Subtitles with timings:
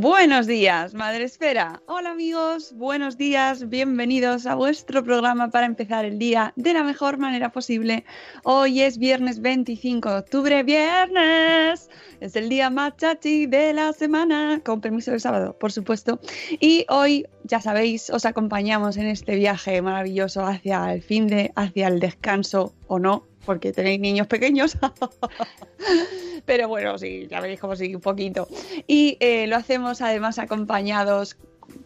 [0.00, 1.82] Buenos días, Madre Esfera.
[1.84, 7.18] Hola amigos, buenos días, bienvenidos a vuestro programa para empezar el día de la mejor
[7.18, 8.06] manera posible.
[8.42, 11.90] Hoy es viernes 25 de octubre, viernes.
[12.18, 16.18] Es el día más chachi de la semana, con permiso del sábado, por supuesto.
[16.48, 21.88] Y hoy, ya sabéis, os acompañamos en este viaje maravilloso hacia el fin de, hacia
[21.88, 24.78] el descanso o no, porque tenéis niños pequeños.
[26.44, 28.48] Pero bueno, sí, ya veréis como sí, un poquito.
[28.86, 31.36] Y eh, lo hacemos además acompañados,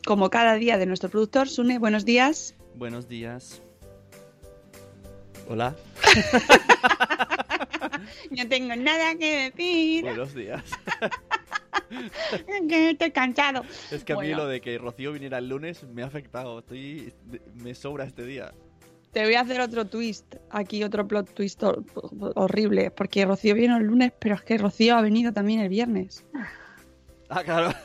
[0.06, 1.78] como cada día, de nuestro productor, Sune.
[1.78, 2.54] Buenos días.
[2.74, 3.62] Buenos días.
[5.48, 5.74] Hola.
[8.30, 10.04] No tengo nada que decir.
[10.04, 10.62] Buenos días.
[12.70, 13.62] estoy cansado.
[13.90, 14.38] Es que a mí Bueno.
[14.38, 16.58] lo de que Rocío viniera el lunes me ha afectado.
[16.58, 17.12] Estoy,
[17.54, 18.52] me sobra este día.
[19.14, 21.84] Te voy a hacer otro twist, aquí otro plot twist hor-
[22.34, 26.24] horrible, porque Rocío vino el lunes, pero es que Rocío ha venido también el viernes.
[27.30, 27.72] Ah, claro.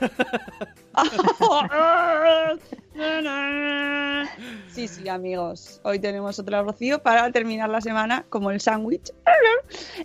[4.70, 5.82] Sí, sí, amigos.
[5.84, 9.12] Hoy tenemos otra Rocío para terminar la semana como el sándwich.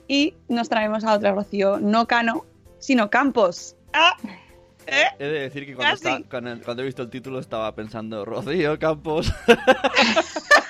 [0.08, 2.44] Y nos traemos a otra Rocío, no Cano,
[2.78, 3.76] sino Campos.
[3.92, 4.16] Ah,
[4.86, 5.04] ¿eh?
[5.18, 9.32] He de decir que cuando, cuando, cuando he visto el título estaba pensando Rocío Campos.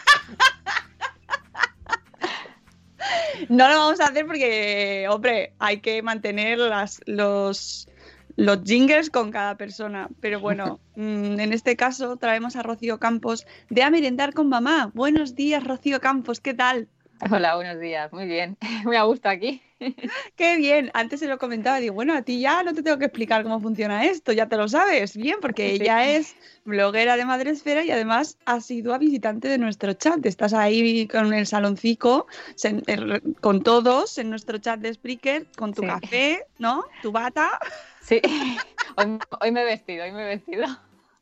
[3.49, 7.89] No lo vamos a hacer porque, hombre, hay que mantener las, los,
[8.37, 10.09] los jingles con cada persona.
[10.21, 14.91] Pero bueno, mm, en este caso traemos a Rocío Campos de A Merendar con Mamá.
[14.95, 16.89] Buenos días, Rocío Campos, ¿qué tal?
[17.31, 18.13] Hola, buenos días.
[18.13, 18.57] Muy bien.
[18.85, 19.63] Me ha gustado aquí.
[20.37, 20.91] Qué bien.
[20.95, 23.61] Antes se lo comentaba, digo, bueno, a ti ya no te tengo que explicar cómo
[23.61, 25.83] funciona esto, ya te lo sabes bien, porque Sí.
[25.83, 30.25] ella es bloguera de Madresfera y además ha sido visitante de nuestro chat.
[30.27, 32.27] Estás ahí con el saloncico,
[32.63, 35.89] er- con todos en nuestro chat de Spreaker, con tu Sí.
[35.89, 36.85] café, ¿no?
[37.03, 37.59] Tu bata.
[38.03, 38.21] Sí.
[38.97, 40.67] Hoy, hoy me he vestido, hoy me he vestido.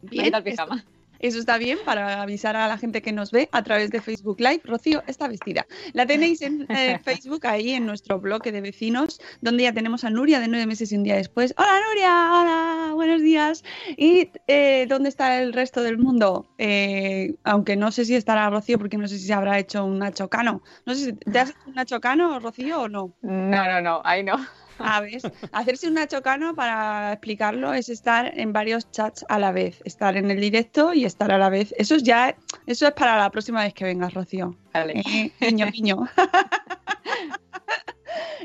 [0.02, 0.84] Bien, esto- pijama.
[1.22, 4.40] Eso está bien para avisar a la gente que nos ve a través de Facebook
[4.40, 4.62] Live.
[4.64, 5.66] Rocío está vestida.
[5.92, 10.10] La tenéis en eh, Facebook, ahí en nuestro bloque de vecinos, donde ya tenemos a
[10.10, 11.54] Nuria de nueve meses y un día después.
[11.56, 13.62] Hola Nuria, hola, buenos días.
[13.96, 16.52] ¿Y eh, dónde está el resto del mundo?
[16.58, 20.00] Eh, aunque no sé si estará Rocío, porque no sé si se habrá hecho un
[20.00, 20.60] Nacho Cano.
[20.86, 23.14] No sé si te has hecho un Nacho Cano, Rocío, o no.
[23.22, 24.44] No, no, no, ahí no.
[24.78, 25.20] A ver,
[25.52, 29.80] hacerse un Nacho Cano, para explicarlo, es estar en varios chats a la vez.
[29.84, 31.74] Estar en el directo y estar a la vez.
[31.78, 32.36] Eso es ya,
[32.66, 34.56] eso es para la próxima vez que vengas, Rocío.
[34.72, 35.02] Vale.
[35.06, 35.96] Eh, Guiño, guiño.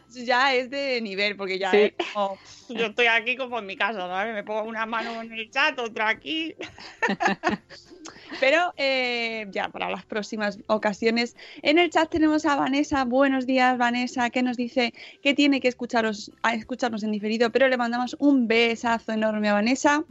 [0.10, 1.78] Eso ya es de nivel, porque ya Sí.
[1.78, 2.38] es como,
[2.70, 4.34] yo estoy aquí como en mi casa, ¿no?
[4.34, 6.56] Me pongo una mano en el chat, otra aquí.
[8.40, 11.36] Pero eh, ya para las próximas ocasiones.
[11.62, 13.04] En el chat tenemos a Vanessa.
[13.06, 17.78] Buenos días, Vanessa, que nos dice que tiene que escucharos, escucharnos en diferido, pero le
[17.78, 20.04] mandamos un besazo enorme a Vanessa.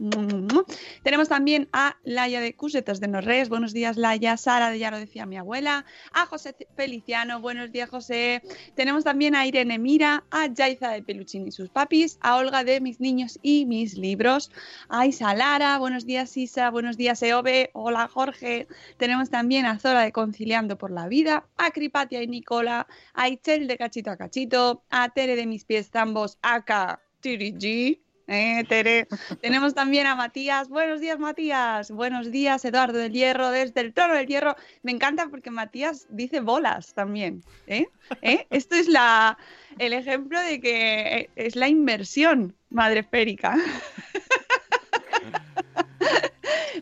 [1.03, 3.49] Tenemos también a Laia de Cusetas de Norres.
[3.49, 4.37] Buenos días, Laia.
[4.37, 5.85] Sara de Ya lo decía mi abuela.
[6.11, 7.41] A José Feliciano.
[7.41, 8.41] Buenos días, José.
[8.75, 12.81] Tenemos también a Irene Mira, a Yaiza de Peluchín y sus papis, a Olga de
[12.81, 14.51] Mis Niños y Mis Libros,
[14.89, 15.77] a Isa Lara.
[15.77, 16.69] Buenos días, Isa.
[16.69, 17.69] Buenos días, Eove.
[17.73, 18.67] Hola, Jorge.
[18.97, 23.67] Tenemos también a Zora de Conciliando por la Vida, a Cripatia y Nicola, a Ichel
[23.67, 28.01] de Cachito a Cachito, a Tere de Mis Pies Zambos, acá Tirigi.
[28.27, 29.07] Eh, Tere.
[29.41, 30.67] Tenemos también a Matías.
[30.67, 31.91] Buenos días, Matías.
[31.91, 34.55] Buenos días, Eduardo del Hierro, desde el Trono del Hierro.
[34.83, 37.43] Me encanta porque Matías dice bolas también.
[37.67, 37.87] ¿eh?
[38.21, 38.45] ¿Eh?
[38.49, 39.37] Esto es la,
[39.79, 43.55] el ejemplo de que es la inversión madreférica.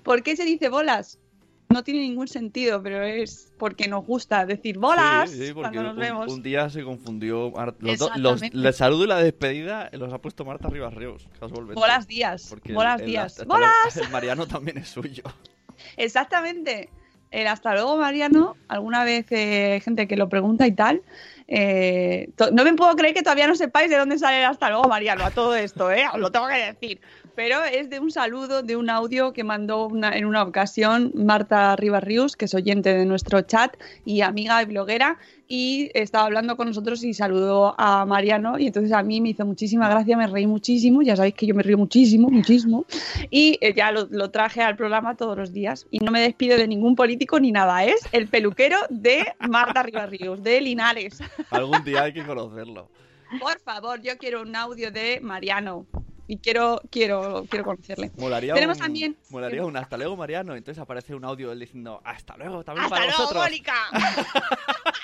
[0.05, 1.19] ¿Por qué se dice bolas?
[1.69, 5.81] No tiene ningún sentido, pero es porque nos gusta decir bolas Sí, sí, porque cuando
[5.81, 6.31] nos un, vemos.
[6.31, 7.51] un día se confundió.
[7.79, 11.73] Los el saludo y la despedida los ha puesto Marta Rivas Ríos, casualmente.
[11.73, 13.43] Bolas días, bolas el días.
[13.47, 13.97] ¡Bolas!
[13.97, 15.23] El Mariano también es suyo.
[15.97, 16.89] Exactamente.
[17.31, 18.55] El hasta luego, Mariano.
[18.67, 21.01] Alguna vez eh, hay gente que lo pregunta y tal.
[21.47, 25.23] Eh, no me puedo creer que todavía no sepáis de dónde sale hasta luego, Mariano,
[25.25, 26.05] a todo esto, ¿eh?
[26.11, 27.01] Os lo tengo que decir.
[27.35, 31.75] Pero es de un saludo, de un audio que mandó una- en una ocasión Marta
[31.75, 32.03] Rivas
[32.37, 33.75] que es oyente de nuestro chat
[34.05, 38.57] y amiga y bloguera, y estaba hablando con nosotros y saludó a Mariano.
[38.59, 41.01] Y entonces a mí me hizo muchísima gracia, me reí muchísimo.
[41.01, 42.85] Ya sabéis que yo me río muchísimo, muchísimo.
[43.29, 45.85] Y eh, ya lo, lo traje al programa todos los días.
[45.91, 47.83] Y no me despido de ningún político ni nada.
[47.85, 51.19] Es el peluquero de Marta Rivas Ríos, de Linares.
[51.51, 52.89] Algún día hay que conocerlo.
[53.39, 55.85] Por favor, yo quiero un audio de Mariano.
[56.27, 58.11] Y quiero, quiero, quiero conocerle.
[58.17, 60.55] Molaría Tenemos un, también- Molaría un hasta luego, Mariano.
[60.55, 63.45] Entonces aparece un audio él diciendo hasta luego también ¡Hasta para luego, vosotros.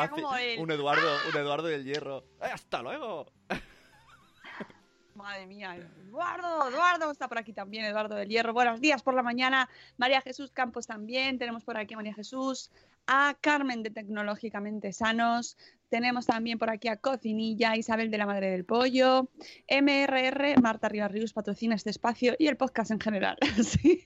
[0.00, 0.58] Sería Hace como el...
[0.60, 2.24] un Eduardo, un Eduardo del Hierro.
[2.40, 3.26] ¡Eh, hasta luego!
[5.14, 8.54] Madre mía, Eduardo, Eduardo está por aquí también, Eduardo del Hierro.
[8.54, 9.68] Buenos días por la mañana.
[9.98, 11.38] María Jesús Campos también.
[11.38, 12.70] Tenemos por aquí a María Jesús,
[13.06, 15.58] a Carmen de Tecnológicamente Sanos.
[15.90, 19.28] Tenemos también por aquí a Cocinilla, Isabel de la Madre del Pollo,
[19.68, 23.36] MRR, Marta Rivas Ríos patrocina este espacio y el podcast en general.
[23.62, 24.02] Sí.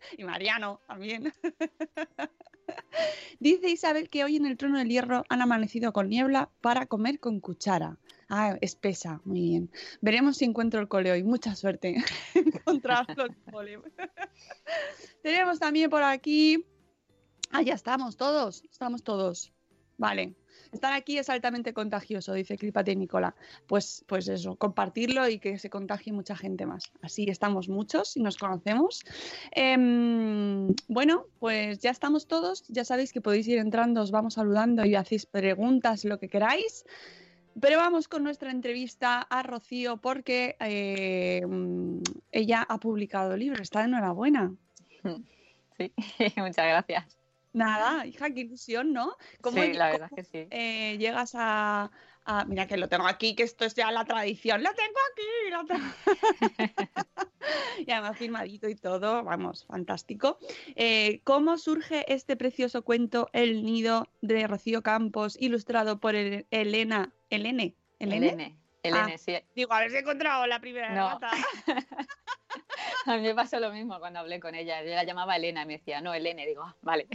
[0.18, 1.32] Y Mariano también.
[3.40, 7.18] Dice Isabel que hoy en el trono del hierro han amanecido con niebla para comer
[7.18, 7.98] con cuchara.
[8.28, 9.70] Ah, espesa, muy bien.
[10.00, 11.24] Veremos si encuentro el cole hoy.
[11.24, 11.96] Mucha suerte.
[12.34, 13.80] Encontrarlo el cole.
[15.22, 16.64] Tenemos también por aquí.
[17.50, 18.62] Ah, ya estamos todos.
[18.70, 19.52] Estamos todos.
[19.98, 20.36] Vale.
[20.72, 23.34] Estar aquí es altamente contagioso, dice Clipate Nicola.
[23.66, 26.92] Pues, pues eso, compartirlo y que se contagie mucha gente más.
[27.02, 29.00] Así estamos muchos y nos conocemos.
[29.50, 32.64] Em, bueno, pues ya estamos todos.
[32.68, 36.84] Ya sabéis que podéis ir entrando, os vamos saludando y hacéis preguntas, lo que queráis.
[37.60, 40.56] Pero vamos con nuestra entrevista a Rocío porque
[41.46, 41.98] mm,
[42.30, 43.62] ella ha publicado libro.
[43.62, 44.54] Está de enhorabuena.
[45.80, 45.94] Sí,
[46.36, 47.19] muchas gracias.
[47.52, 49.16] Nada, hija, qué ilusión, ¿no?
[49.40, 50.46] ¿Cómo, Sí, la cómo, verdad que sí.
[50.50, 51.90] eh, llegas a,
[52.24, 54.62] a- Mira que lo tengo aquí, que esto es ya la tradición.
[54.62, 55.50] Lo tengo aquí.
[55.50, 56.70] lo
[57.86, 60.38] y además firmadito y todo, vamos, fantástico.
[60.76, 67.12] Eh, ¿Cómo surge este precioso cuento El Nido de Rocío Campos, ilustrado por el- Elena...
[67.30, 67.74] ¿Elene?
[67.98, 68.28] ¿Elene?
[68.28, 68.56] Elene.
[68.82, 69.18] Elene, Ah.
[69.18, 69.34] sí.
[69.54, 71.18] Digo, a ver si he encontrado la primera No.
[71.18, 71.30] gata.
[73.06, 74.82] A mí me pasó lo mismo cuando hablé con ella.
[74.82, 76.46] Yo la llamaba Elena y me decía, no, Elene.
[76.46, 77.06] Digo, ah, vale.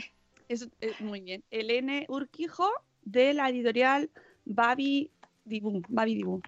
[0.47, 1.43] Eso es muy bien.
[1.51, 2.69] Elene Urquijo,
[3.03, 4.09] de la editorial
[4.45, 5.11] Babi
[5.45, 5.81] Dibu.
[5.87, 6.41] Babi Dibu.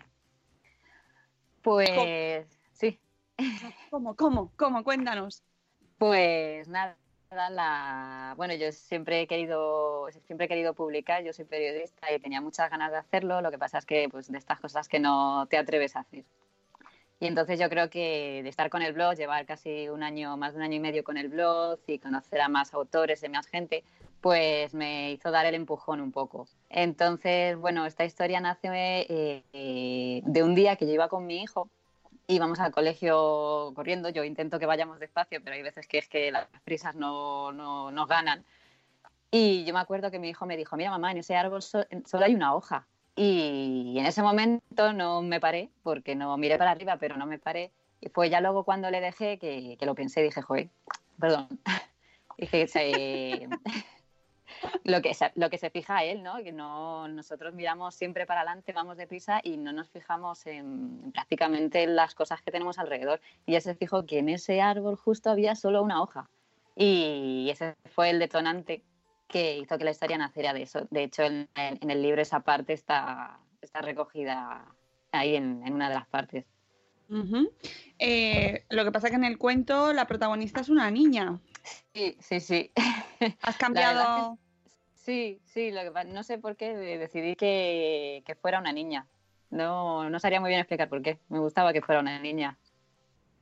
[1.61, 2.99] Pues sí,
[3.89, 4.83] ¿Cómo, cómo, cómo?
[4.83, 5.43] Cuéntanos.
[5.97, 6.97] pues nada.
[7.29, 8.33] La...
[8.37, 12.69] Bueno, yo siempre he querido siempre he querido publicar, yo soy periodista y tenía muchas
[12.71, 15.57] ganas de hacerlo, lo que pasa es que pues de estas cosas que no te
[15.57, 16.23] atreves a hacer.
[17.19, 20.53] Y entonces yo creo que de estar con el blog, llevar casi un año, más
[20.53, 23.47] de un año y medio con el blog y conocer a más autores y más
[23.47, 23.83] gente,
[24.21, 26.47] pues me hizo dar el empujón un poco.
[26.69, 31.41] Entonces, bueno, esta historia nace eh, eh, de un día que yo iba con mi
[31.41, 31.69] hijo
[32.27, 34.09] íbamos al colegio corriendo.
[34.09, 37.89] Yo intento que vayamos despacio, pero hay veces que es que las prisas no, no
[37.91, 38.43] nos ganan.
[39.31, 41.85] Y yo me acuerdo que mi hijo me dijo, mira mamá, en ese árbol so-
[42.05, 42.85] solo hay una hoja.
[43.17, 47.39] Y en ese momento no me paré, porque no miré para arriba, pero no me
[47.39, 47.71] paré.
[47.99, 50.69] Y fue ya luego cuando le dejé que, que lo pensé, dije, joder,
[51.19, 51.47] perdón.
[52.37, 53.49] Dije, se-
[54.83, 56.37] lo que, lo que se fija él, ¿no?
[56.43, 61.81] Que no, nosotros miramos siempre para adelante, vamos deprisa y no nos fijamos en, prácticamente
[61.81, 63.19] en las cosas que tenemos alrededor.
[63.47, 66.29] Y ya se fijó que en ese árbol justo había solo una hoja.
[66.75, 68.83] Y ese fue el detonante
[69.27, 70.87] que hizo que la historia naciera de eso.
[70.89, 74.65] De hecho, en, en el libro esa parte está, está recogida
[75.11, 76.45] ahí en, en una de las partes.
[77.09, 77.51] Ujú.
[77.99, 81.39] Eh, lo que pasa que en el cuento la protagonista es una niña.
[81.93, 82.71] Sí, sí, sí.
[83.41, 84.37] Has cambiado.
[84.93, 89.07] Sí, sí, lo que no sé por qué de- decidí que, que fuera una niña.
[89.49, 91.17] No, no sabría muy bien explicar por qué.
[91.29, 92.57] Me gustaba que fuera una niña.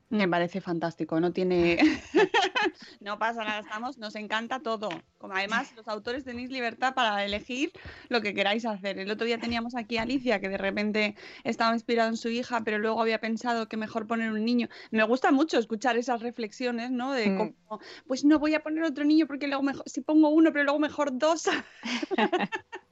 [0.09, 1.79] Me parece fantástico, no tiene.
[3.01, 4.89] no pasa nada, estamos, nos encanta todo.
[5.17, 7.71] Como además, los autores tenéis libertad para elegir
[8.09, 8.99] lo que queráis hacer.
[8.99, 12.61] El otro día teníamos aquí a Alicia, que de repente estaba inspirado en su hija,
[12.63, 14.67] pero luego había pensado que mejor poner un niño.
[14.91, 17.11] Me gusta mucho escuchar esas reflexiones, ¿no?
[17.13, 17.37] De Mm.
[17.37, 20.63] cómo, pues no voy a poner otro niño porque luego mejor, si pongo uno, pero
[20.65, 21.49] luego mejor dos.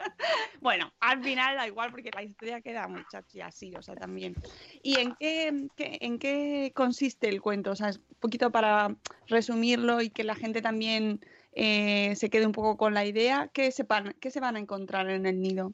[0.62, 4.36] bueno, al final da igual porque la historia queda muy chachi así, o sea, también.
[4.82, 7.72] ¿Y en qué, en qué consiste el cuento?
[7.72, 8.96] O sea, es un poquito para
[9.28, 11.20] resumirlo y que la gente también
[11.54, 13.50] eh, se quede un poco con la idea.
[13.54, 15.74] ¿Qué se, van, ¿Qué se van a encontrar en el nido?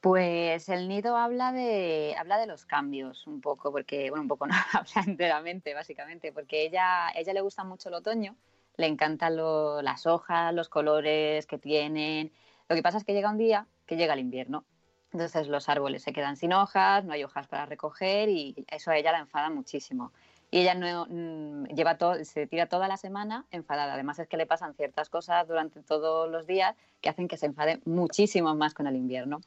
[0.00, 4.46] Pues el nido habla de, habla de los cambios un poco, porque, bueno, un poco
[4.46, 8.34] no, habla enteramente, básicamente, porque ella, ella le gusta mucho el otoño,
[8.76, 12.32] le encantan lo- las hojas, los colores que tienen.
[12.70, 14.64] Lo que pasa es que llega un día que llega el invierno.
[15.12, 18.96] Entonces los árboles se quedan sin hojas, no hay hojas para recoger y eso a
[18.96, 20.12] ella la enfada muchísimo.
[20.52, 23.94] Y ella no mm, lleva todo, se tira toda la semana enfadada.
[23.94, 27.46] Además es que le pasan ciertas cosas durante todos los días que hacen que se
[27.46, 29.40] enfade muchísimo más con el invierno.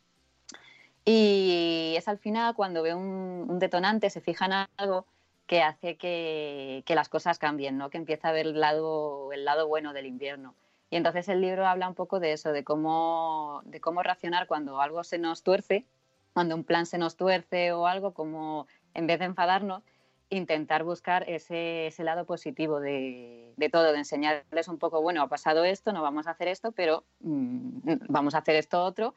[1.05, 5.05] Y es al final cuando ve un, detonante, se fija en algo
[5.47, 7.89] que hace que, que las cosas cambien, ¿no?
[7.89, 10.55] que empieza a ver el lado, el lado bueno del invierno.
[10.93, 14.79] Y entonces el libro habla un poco de eso, de cómo, de cómo reaccionar cuando
[14.79, 15.87] algo se nos tuerce,
[16.33, 19.81] cuando un plan se nos tuerce o algo, como en vez de enfadarnos,
[20.29, 25.27] intentar buscar ese, ese lado positivo de, de todo, de enseñarles un poco, bueno, ha
[25.27, 29.15] pasado esto, no vamos a hacer esto, pero mm, vamos a hacer esto otro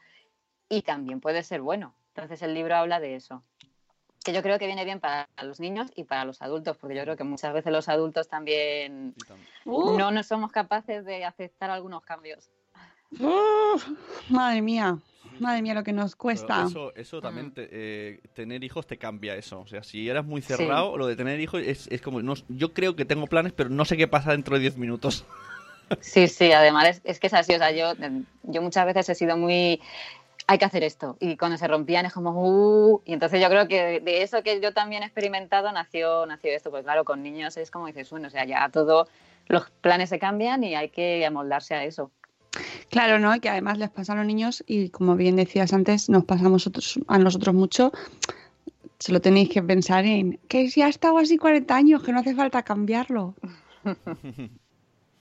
[0.69, 1.93] y también puede ser bueno.
[2.15, 3.43] Entonces el libro habla de eso.
[4.27, 7.03] Que yo creo que viene bien para los niños y para los adultos, porque yo
[7.03, 9.15] creo que muchas veces los adultos también
[9.63, 12.49] Uh, no, no somos capaces de aceptar algunos cambios.
[13.21, 13.79] uh,
[14.27, 14.97] madre mía,
[15.39, 16.65] madre mía lo que nos pero cuesta.
[16.67, 19.61] Eso, eso también, te- eh, tener hijos te cambia eso.
[19.61, 22.73] O sea, si eras muy cerrado, lo de tener hijos es, es como, no, yo
[22.73, 25.23] creo que tengo planes, pero no sé qué pasa dentro de 10 minutos.
[26.01, 27.93] Sí, sí, además es, es que es así, o sea, yo,
[28.43, 29.81] yo muchas veces he sido muy,
[30.49, 33.67] hay que hacer esto, y cuando se rompían es como, uh, y entonces yo creo
[33.67, 37.57] que de, eso que yo también he experimentado nació, nació esto, pues claro, con niños
[37.57, 39.09] es como dices, bueno, o sea, ya todo,
[39.47, 42.11] los planes se cambian y hay que amoldarse a eso.
[42.89, 43.35] Claro, ¿no?
[43.35, 46.45] Y que además les pasa a los niños y como bien decías antes, nos pasa
[46.45, 47.91] a nosotros, a nosotros mucho.
[48.99, 52.33] Solo tenéis que pensar en que si ha estado así 40 años, que no hace
[52.33, 53.35] falta cambiarlo.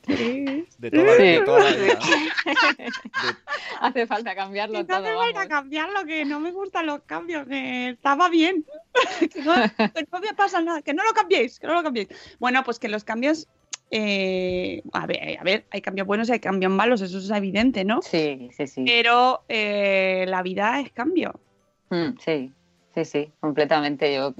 [0.06, 0.66] Sí.
[0.78, 1.22] De toda, Sí.
[1.22, 1.94] de toda la vida.
[1.94, 1.96] De-
[3.80, 5.48] Hace falta cambiarlo no todo, hace falta vamos.
[5.48, 8.64] cambiarlo, que no me gustan los cambios, que estaba bien.
[9.32, 9.54] que, no,
[9.92, 12.08] que no me pasa nada, que no lo cambiéis, que no lo cambiéis.
[12.38, 13.48] Bueno, pues que los cambios,
[13.90, 17.84] eh, a ver, a ver, hay cambios buenos y hay cambios malos, eso es evidente,
[17.84, 18.00] ¿no?
[18.02, 18.84] Sí, sí, sí.
[18.86, 21.38] Pero eh, la vida es cambio.
[21.90, 22.52] Mm, sí,
[22.94, 24.14] sí, sí, completamente.
[24.14, 24.34] Yo,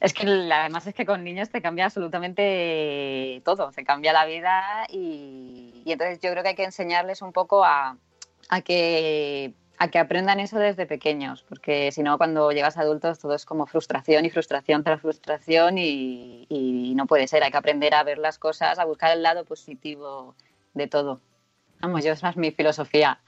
[0.00, 4.86] es que además es que con niños te cambia absolutamente todo, te cambia la vida
[4.88, 7.96] y, y entonces yo creo que hay que enseñarles un poco a,
[8.48, 13.20] a que a que aprendan eso desde pequeños, porque si no cuando llegas a adultos
[13.20, 17.58] todo es como frustración y frustración tras frustración y, y no puede ser, hay que
[17.58, 20.34] aprender a ver las cosas, a buscar el lado positivo
[20.74, 21.20] de todo.
[21.80, 23.20] Vamos, yo esa es mi filosofía.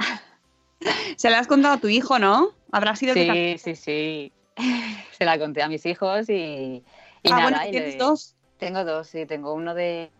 [1.17, 2.51] Se la has contado a tu hijo, ¿no?
[2.73, 4.33] Habrá sido que Sí, sí, sí.
[5.13, 6.85] Se la conté a mis hijos y,
[7.23, 7.43] y Ah, nada.
[7.43, 8.37] bueno, y que le- tienes dos.
[8.59, 9.27] Tengo dos, sí.
[9.27, 10.11] Tengo uno de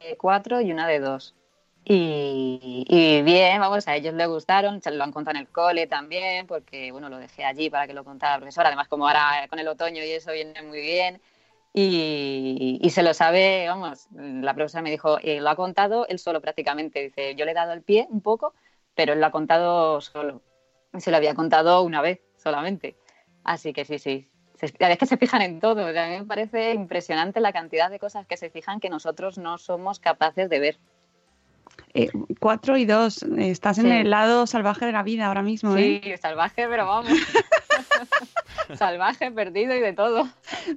[0.00, 1.34] de cuatro y una de dos.
[1.84, 5.86] Y, y bien, vamos, a ellos les gustaron, se lo han contado en el cole
[5.86, 8.68] también, porque bueno, lo dejé allí para que lo contara la profesora.
[8.68, 11.20] Además, como ahora con el otoño y eso viene muy bien.
[11.72, 16.18] Y, y se lo sabe, vamos, la profesora me dijo, eh, lo ha contado él
[16.18, 17.02] solo prácticamente.
[17.02, 18.54] Dice, yo le he dado el pie un poco,
[18.94, 20.42] pero él lo ha contado solo.
[20.98, 22.96] Se lo había contado una vez solamente.
[23.46, 24.28] Así que sí, sí.
[24.78, 25.86] La vez que se fijan en todo.
[25.86, 28.90] O sea, a mí me parece impresionante la cantidad de cosas que se fijan que
[28.90, 30.78] nosotros no somos capaces de ver.
[31.94, 32.08] Eh,
[32.40, 33.22] cuatro y dos.
[33.22, 33.90] Eh, Estás en Sí.
[33.92, 36.00] el lado salvaje de la vida ahora mismo, ¿eh?
[36.02, 37.12] Sí, salvaje, pero vamos.
[38.74, 40.28] salvaje, perdido y de todo.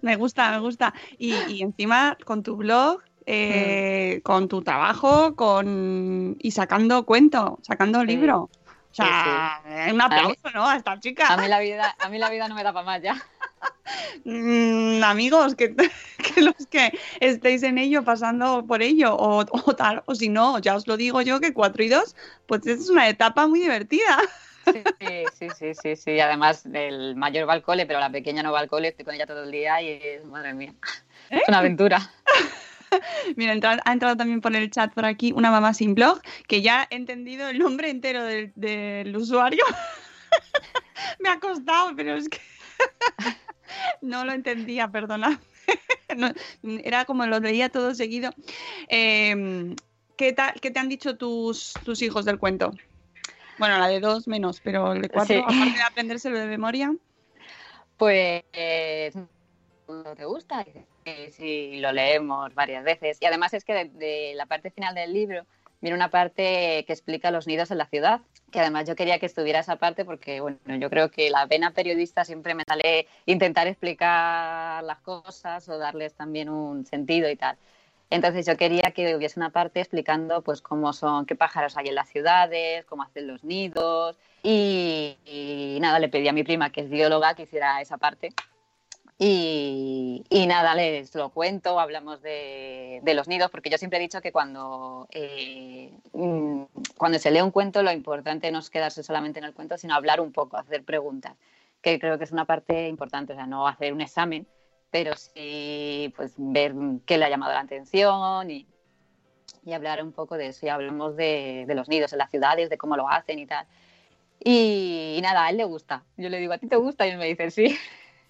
[0.01, 0.93] Me gusta, me gusta.
[1.17, 8.03] Y, y encima con tu blog eh, con tu trabajo con y sacando cuento, sacando
[8.03, 8.49] libro.
[9.03, 10.67] O sea, un aplauso, ¿no?
[10.67, 11.27] A esta chica.
[11.27, 13.15] A mí la vida, a mí la vida no me da para más ya.
[14.25, 15.73] Mm, amigos, que,
[16.37, 20.87] los que estéis en ello, pasando por ello, o, tal, o si no, ya os
[20.87, 22.15] lo digo yo, que 4 y 2,
[22.45, 24.19] pues es una etapa muy divertida.
[24.65, 24.83] Sí,
[25.33, 26.19] sí, sí, sí, sí.
[26.19, 29.15] Además, el mayor va al cole, pero la pequeña no va al cole, estoy con
[29.15, 30.73] ella todo el día y es, madre mía,
[31.29, 32.11] es una aventura.
[33.35, 36.81] Mira, ha entrado también por el chat por aquí una mamá sin blog, que ya
[36.81, 39.63] ha entendido el nombre entero del, usuario.
[41.19, 42.39] Me ha costado, pero es que
[44.01, 45.39] no lo entendía, perdona.
[46.83, 48.31] era como lo leía todo seguido.
[48.87, 49.75] Em,
[50.17, 52.71] ¿qué, ¿Qué te han dicho tus, tus hijos del cuento?
[53.57, 56.95] Bueno, la de dos menos, pero el de cuatro, aparte de aprendérselo de memoria.
[57.97, 58.43] Pues
[59.89, 60.65] no te gusta,
[61.31, 63.17] sí, lo leemos varias veces.
[63.21, 65.45] Y además es que de, la parte final del libro
[65.81, 69.25] viene una parte que explica los nidos en la ciudad, que además yo quería que
[69.25, 73.67] estuviera esa parte porque, bueno, yo creo que la vena periodista siempre me sale intentar
[73.67, 77.57] explicar las cosas o darles también un sentido y tal.
[78.11, 81.95] Entonces yo quería que hubiese una parte explicando pues cómo son, qué pájaros hay en
[81.95, 86.81] las ciudades, cómo hacen los nidos y, y nada, le pedí a mi prima que
[86.81, 88.33] es bióloga que hiciera esa parte
[89.21, 94.31] y, nada, les lo cuento, hablamos de, los nidos, porque yo siempre he dicho que
[94.31, 96.63] cuando, eh, mm,
[96.97, 99.93] cuando se lee un cuento lo importante no es quedarse solamente en el cuento, sino
[99.93, 101.35] hablar un poco, hacer preguntas,
[101.81, 104.47] que creo que es una parte importante, o sea, no hacer un examen,
[104.89, 106.73] pero sí pues, ver
[107.05, 108.67] qué le ha llamado la atención y,
[109.73, 110.65] hablar un poco de eso.
[110.65, 113.67] Y hablamos de, los nidos en las ciudades, de cómo lo hacen y tal.
[114.43, 116.03] Y, y, nada, a él le gusta.
[116.17, 117.05] Yo le digo, ¿a ti te gusta?
[117.05, 117.77] Y él me dice, sí.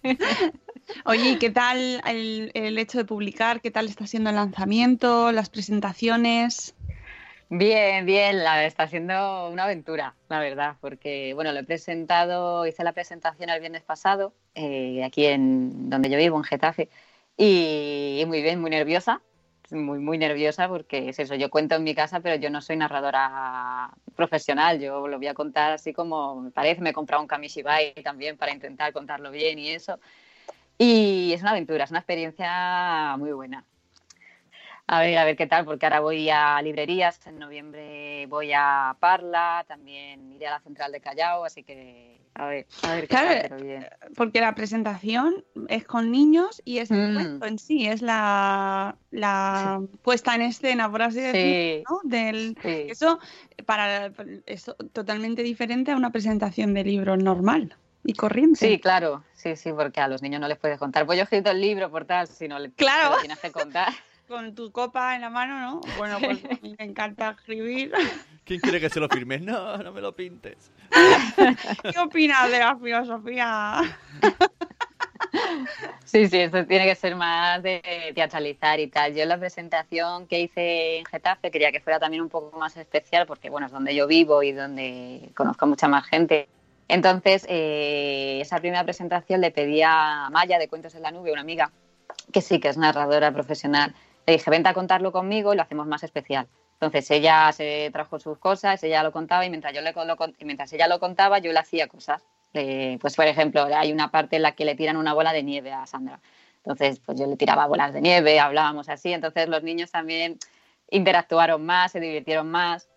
[1.06, 3.62] Oye, ¿qué tal el, hecho de publicar?
[3.62, 6.76] ¿Qué tal está siendo el lanzamiento, las presentaciones?
[7.50, 12.84] Bien, bien, la, está siendo una aventura, la verdad, porque bueno, lo he presentado, hice
[12.84, 16.90] la presentación el viernes pasado, eh, aquí en donde yo vivo, en Getafe,
[17.36, 19.22] y, muy bien, muy nerviosa,
[19.72, 22.78] muy, muy nerviosa porque es eso, yo cuento en mi casa, pero yo no soy
[22.78, 27.28] narradora profesional, yo lo voy a contar así como me parece, me he comprado un
[27.28, 30.00] Kamishibai también para intentar contarlo bien y eso.
[30.78, 33.66] Y es una aventura, es una experiencia muy buena.
[34.92, 38.98] A ver, a ver qué tal, porque ahora voy a librerías, en noviembre voy a
[39.00, 43.16] Parla, también iré a la central de Callao, así que a ver, a ver qué
[43.48, 43.88] tal, bien.
[44.16, 47.14] Porque la presentación es con niños y es el mm.
[47.14, 48.96] cuento en sí, es la,
[50.02, 52.10] puesta en escena, por así decirlo, ¿no?
[52.10, 53.20] Del, Eso
[53.68, 54.12] para
[54.48, 58.68] es totalmente diferente a una presentación de libro normal y corriente.
[58.68, 61.06] Sí, claro, sí, sí, porque a los niños no les puedes contar.
[61.06, 63.18] Pues yo he escrito el libro por tal, si no le claro.
[63.20, 63.94] tienes que contar
[64.30, 65.82] con tu copa en la mano, ¿no?
[65.98, 67.92] Bueno, pues a mí me encanta escribir.
[68.46, 69.40] ¿Quién quiere que se lo firme?
[69.40, 70.72] No, no me lo pintes.
[71.92, 73.82] ¿Qué opinas de la filosofía?
[76.06, 77.82] Sí, sí, esto tiene que ser más de
[78.16, 79.14] teatralizar y tal.
[79.14, 82.78] Yo en la presentación que hice en Getafe quería que fuera también un poco más
[82.78, 86.48] especial porque, bueno, es donde yo vivo y donde conozco mucha más gente.
[86.88, 91.42] Entonces, eh, esa primera presentación le pedí a Maya de Cuentos en la Nube, una
[91.42, 91.72] amiga,
[92.34, 93.94] que sí que es narradora profesional,
[94.30, 96.48] le dije, vente a contarlo conmigo y lo hacemos más especial.
[96.74, 99.82] Entonces ella se trajo sus cosas, ella lo contaba y mientras, yo
[100.42, 102.24] mientras ella lo contaba yo le hacía cosas.
[102.54, 105.74] pues por ejemplo, hay una parte en la que le tiran una bola de nieve
[105.74, 106.22] a Sandra.
[106.58, 109.12] Entonces, pues yo le tiraba bolas de nieve, hablábamos así.
[109.12, 110.38] Entonces los niños también
[110.90, 112.88] interactuaron más, se divirtieron más.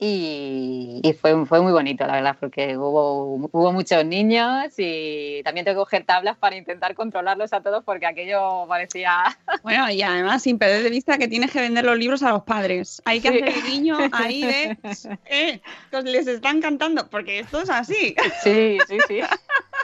[0.00, 5.80] Y, fue, fue muy bonito, la verdad, porque hubo, hubo muchos niños y también tengo
[5.80, 9.36] que coger tablas para intentar controlarlos a todos porque aquello parecía...
[9.64, 12.44] Bueno, y además sin perder de vista que tienes que vender los libros a los
[12.44, 13.02] padres.
[13.04, 14.78] Hay que hacer el niño ahí de...
[15.30, 15.60] Eh,
[16.04, 18.14] les están cantando, porque esto es así.
[18.42, 19.20] Sí, sí, sí.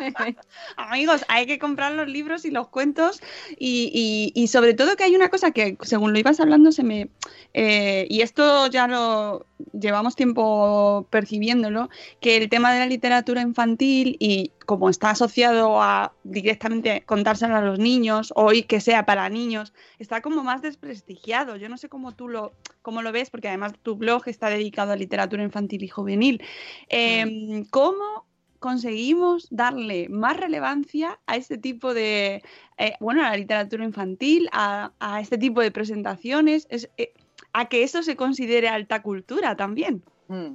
[0.77, 3.21] Amigos, hay que comprar los libros y los cuentos
[3.59, 7.09] y, y, sobre todo que hay una cosa que según lo ibas hablando se me...
[7.53, 11.89] Eh, y esto ya lo llevamos tiempo percibiéndolo,
[12.21, 17.61] que el tema de la literatura infantil y como está asociado a directamente contárselo a
[17.61, 21.57] los niños o que sea para niños, está como más desprestigiado.
[21.57, 24.93] Yo no sé cómo tú lo, cómo lo ves, porque además tu blog está dedicado
[24.93, 26.43] a literatura infantil y juvenil.
[26.89, 28.27] Em, ¿Cómo
[28.65, 32.43] conseguimos darle más relevancia a este tipo de,
[32.79, 36.67] eh, bueno, a la literatura infantil, a, este tipo de presentaciones?
[36.71, 37.13] Eh,
[37.53, 40.03] a que eso se considere alta cultura también.
[40.29, 40.55] Mm.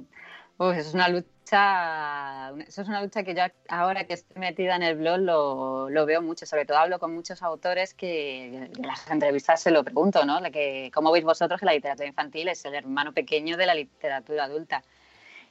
[0.74, 4.96] es una lucha, eso es una lucha que yo ahora que estoy metida en el
[4.96, 9.62] blog lo, lo veo mucho, sobre todo hablo con muchos autores que en las entrevistas
[9.62, 10.42] se lo pregunto, ¿no?
[10.50, 14.46] que, ¿Cómo veis vosotros que la literatura infantil es el hermano pequeño de la literatura
[14.46, 14.82] adulta?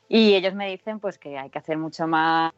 [0.10, 2.52] Y ellos me dicen pues que hay que hacer mucho más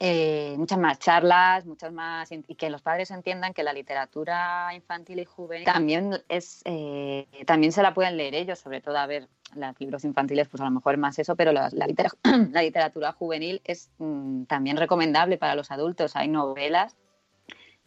[0.00, 5.20] eh, muchas más charlas, muchas más y que los padres entiendan que la literatura infantil
[5.20, 9.28] y juvenil también es eh, también se la pueden leer ellos, sobre todo a ver
[9.54, 13.90] los libros infantiles, pues a lo mejor más eso, pero la, la, literatura juvenil es
[13.98, 16.16] mm, también recomendable para los adultos.
[16.16, 16.96] Hay novelas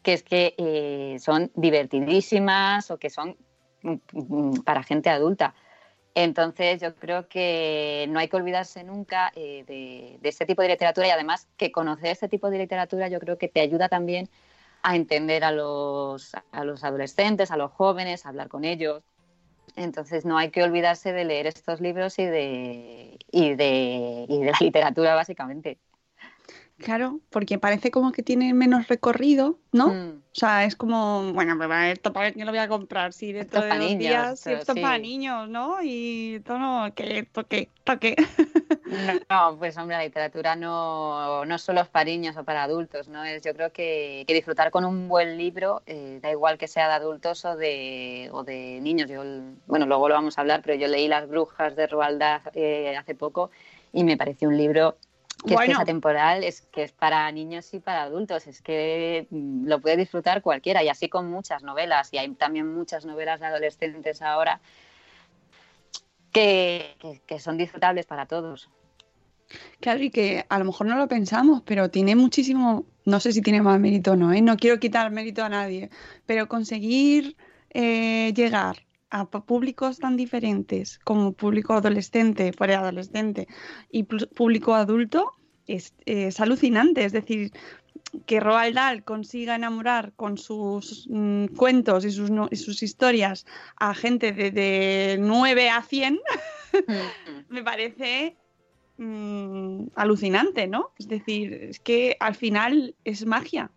[0.04, 3.36] que es que eh, son divertidísimas o que son
[3.82, 5.56] mm, mm, para gente adulta.
[6.16, 11.08] Entonces yo creo que no hay que olvidarse nunca eh, de, este tipo de literatura
[11.08, 14.30] y además que conocer este tipo de literatura yo creo que te ayuda también
[14.82, 19.04] a entender a los, a los adolescentes, a los jóvenes, a hablar con ellos.
[19.76, 24.52] Entonces no hay que olvidarse de leer estos libros y de, y de, y de
[24.52, 25.80] la literatura básicamente.
[26.78, 29.88] Claro, porque parece como que tiene menos recorrido, ¿no?
[29.88, 30.10] Mm.
[30.18, 33.70] O sea, es como, bueno, esto para qué lo voy a comprar, si dentro de
[33.70, 35.78] dos días, esto es para niños, ¿no?
[35.82, 38.16] Y todo, no, que toque, toque.
[39.30, 43.24] No, pues hombre, la literatura no, no solo es para niños o para adultos, ¿no?
[43.24, 46.88] Es, yo creo que, que disfrutar con un buen libro, eh, da igual que sea
[46.88, 49.10] de adultos o de, o de niños.
[49.10, 49.24] Yo,
[49.66, 52.96] bueno, luego lo vamos a hablar, pero yo leí Las Brujas de Roald Dahl eh,
[52.98, 53.50] hace poco
[53.92, 54.98] y me pareció un libro
[55.46, 59.68] que es que temporal es que es para niños y para adultos, es que mm,
[59.68, 63.48] lo puede disfrutar cualquiera y así con muchas novelas y hay también muchas novelas de
[63.48, 64.60] adolescentes ahora
[66.32, 66.96] que,
[67.26, 68.70] que, son disfrutables para todos.
[69.80, 73.42] Claro, y que a lo mejor no lo pensamos, pero tiene muchísimo, no sé si
[73.42, 74.42] tiene más mérito o no, ¿eh?
[74.42, 75.90] no quiero quitar mérito a nadie,
[76.26, 77.38] pero conseguir
[77.70, 83.48] eh, llegar a públicos tan diferentes como público adolescente, preadolescente
[83.90, 85.32] y público adulto
[85.68, 85.94] es,
[86.42, 87.06] alucinante.
[87.06, 87.52] Es decir,
[88.26, 93.46] que Roald Dahl consiga enamorar con sus mm, cuentos y sus, y sus, historias
[93.78, 96.20] a gente de, 9 a 100
[97.50, 98.36] me parece
[98.98, 100.92] mm, alucinante, ¿no?
[101.00, 103.72] Es decir, es que al final es magia.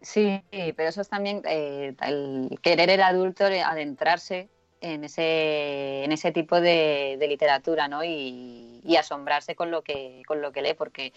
[0.00, 4.48] Sí, pero eso es también eh, el querer el adulto adentrarse
[4.80, 8.04] en ese, en ese tipo de, literatura, ¿no?
[8.04, 8.66] Y,
[8.98, 11.12] asombrarse con lo que, con lo que lee, porque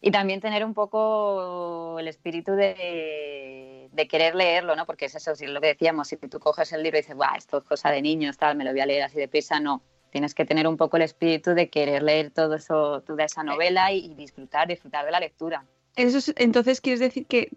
[0.00, 4.84] y también tener un poco el espíritu de, querer leerlo, ¿no?
[4.84, 7.36] Porque es eso, si lo que decíamos, si tú coges el libro y dices, Buah,
[7.38, 9.80] esto es cosa de niños, tal, me lo voy a leer así de prisa, no.
[10.10, 13.92] Tienes que tener un poco el espíritu de querer leer todo eso, toda esa novela
[13.92, 15.64] y, disfrutar, disfrutar de la lectura.
[15.96, 17.48] Eso entonces quieres decir que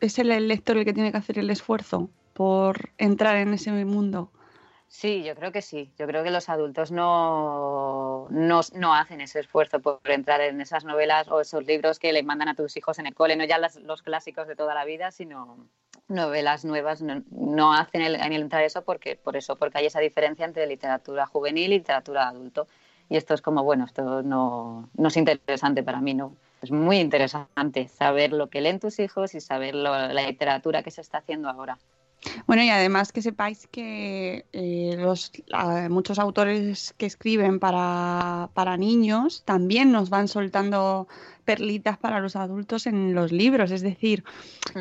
[0.00, 4.32] es el lector el que tiene que hacer el esfuerzo por entrar en ese mundo.
[4.88, 5.92] Sí, yo creo que sí.
[5.98, 11.28] Yo creo que los adultos no, no, hacen ese esfuerzo por entrar en esas novelas
[11.28, 14.02] o esos libros que le mandan a tus hijos en el cole, no ya los
[14.02, 15.68] clásicos de toda la vida, sino
[16.08, 17.02] novelas nuevas.
[17.02, 21.26] No, hacen el, en entrar eso porque, por eso, porque hay esa diferencia entre literatura
[21.26, 22.66] juvenil y literatura adulto.
[23.10, 26.34] Y esto es como, bueno, esto no, no es interesante para mí, ¿no?
[26.62, 31.02] Es muy interesante saber lo que leen tus hijos y saber la literatura que se
[31.02, 31.78] está haciendo ahora.
[32.46, 35.30] Bueno, y además que sepáis que eh, los,
[35.88, 41.06] muchos autores que escriben para, para, niños también nos van soltando
[41.44, 43.70] perlitas para los adultos en los libros.
[43.70, 44.24] Es decir,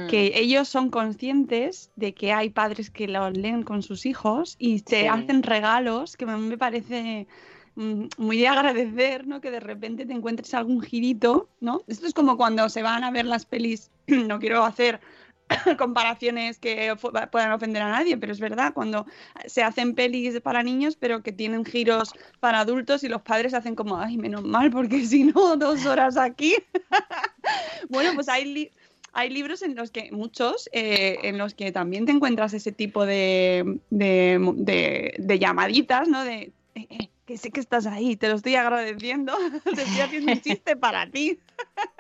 [0.10, 0.38] que mm.
[0.38, 5.08] ellos son conscientes de que hay padres que los leen con sus hijos y se
[5.08, 7.28] hacen regalos que a mí me parece
[7.76, 9.42] mm, muy de agradecer, ¿no?
[9.42, 11.84] Que de repente te encuentres algún girito, ¿no?
[11.88, 15.00] Esto es como cuando se van a ver las pelis, no quiero hacer
[15.78, 16.96] comparaciones que
[17.32, 19.06] puedan ofender a nadie, pero es verdad, cuando
[19.46, 23.76] se hacen pelis para niños, pero que tienen giros para adultos y los padres hacen
[23.76, 26.56] como, ay, menos mal, porque si no, dos horas aquí.
[27.90, 28.72] bueno, pues hay,
[29.14, 33.06] hay libros en los que, muchos, eh, en los que también te encuentras ese tipo
[33.06, 36.24] de, de, llamaditas, ¿no?
[36.24, 40.32] De, eh, eh, que sé que estás ahí, te lo estoy agradeciendo, te estoy haciendo
[40.32, 41.40] un chiste para ti.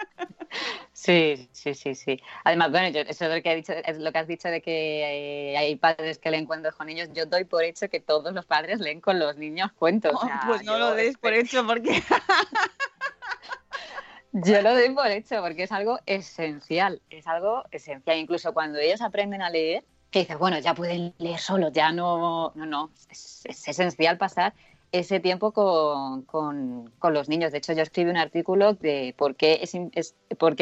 [0.93, 2.19] Sí, sí, sí, sí.
[2.43, 5.57] Además, bueno, eso es lo que, dicho, es lo que has dicho de que eh,
[5.57, 7.09] hay, padres que leen cuentos con niños.
[7.13, 10.13] Yo doy por hecho que todos los padres leen con los niños cuentos.
[10.47, 12.01] pues no lo des por hecho porque...
[14.33, 18.17] yo lo doy por hecho porque es algo esencial, es algo esencial.
[18.17, 22.51] Incluso cuando ellos aprenden a leer, que dices, bueno, ya pueden leer solos, ya no,
[22.55, 24.53] no, no, es, esencial pasar
[24.91, 27.51] ese tiempo con, con, los niños.
[27.51, 30.55] De hecho, yo escribí un artículo de por qué, es, es, por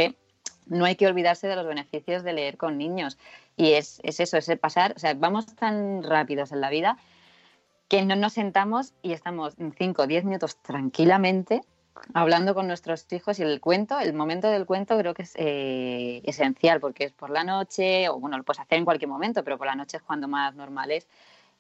[0.66, 3.18] no hay que olvidarse de los beneficios de leer con niños.
[3.56, 6.98] Y es, es eso, es pasar, o sea, vamos tan rápidos en la vida
[7.88, 11.62] que no nos sentamos y estamos 5 o 10 minutos tranquilamente
[12.14, 16.22] hablando con nuestros hijos y el cuento, el momento del cuento creo que es eh,
[16.26, 19.58] esencial porque es por la noche, o bueno, lo puedes hacer en cualquier momento, pero
[19.58, 21.08] por la noche es cuando más normal es.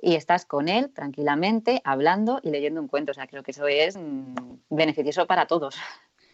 [0.05, 3.09] Y estás con él tranquilamente, hablando y leyendo un cuento.
[3.09, 4.35] O sea, creo que eso es mm,
[4.69, 5.75] beneficioso para todos.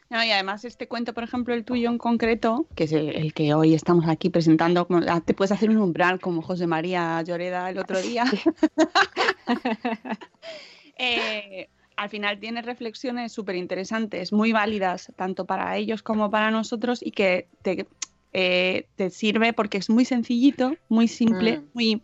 [0.10, 3.54] No, y además este cuento, por ejemplo, el tuyo en concreto, que es el, que
[3.54, 4.86] hoy estamos aquí presentando,
[5.26, 8.26] te puedes hacer un umbral como José María Lloreda el otro día.
[10.98, 17.00] eh, al final tiene reflexiones súper interesantes, muy válidas, tanto para ellos como para nosotros,
[17.02, 17.88] y que te,
[18.34, 21.64] eh, te sirve porque es muy sencillito, muy simple, Mm.
[21.74, 22.02] muy,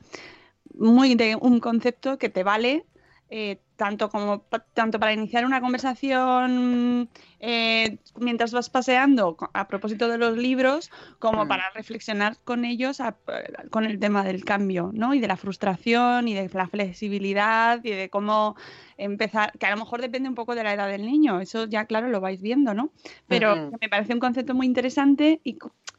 [0.79, 2.85] muy de un concepto que te vale.
[3.29, 7.09] eh, tanto como tanto para iniciar una conversación
[7.41, 11.47] eh, mientras vas paseando a propósito de los libros como Mm.
[11.49, 13.17] para reflexionar con ellos a-
[13.69, 15.13] con el tema del cambio ¿no?
[15.13, 18.55] y de la frustración y de la flexibilidad y de cómo
[18.97, 21.83] empezar, que a lo mejor depende un poco de la edad del niño, eso ya
[21.83, 22.91] claro lo vais viendo, ¿no?
[23.27, 25.57] Pero que me parece un concepto muy interesante y,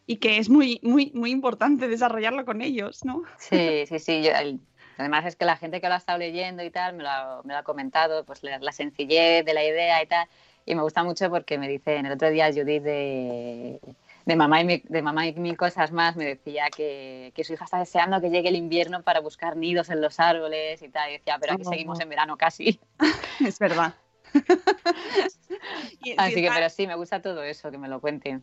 [0.09, 3.23] y que es muy, muy, muy importante desarrollarlo con ellos, ¿no?
[3.38, 4.23] Sí, sí, sí.
[4.23, 4.59] yo- el-
[4.97, 7.42] además es que la gente que lo ha estado leyendo y tal me lo, ha-
[7.44, 10.27] me lo ha comentado, pues la, la sencillez de la idea y tal.
[10.64, 13.81] Y me gusta mucho porque me dicen, el otro día Judith de,
[14.25, 17.53] de, mamá, y mi- de mamá y mil cosas más me decía que, que su
[17.53, 21.11] hija está deseando que llegue el invierno para buscar nidos en los árboles y tal.
[21.11, 21.71] Y decía, pero aquí Oh.
[21.71, 22.81] seguimos en verano casi.
[23.47, 23.94] Es verdad.
[26.16, 28.42] Así sí, que, pero sí, me gusta todo eso, que me lo cuenten.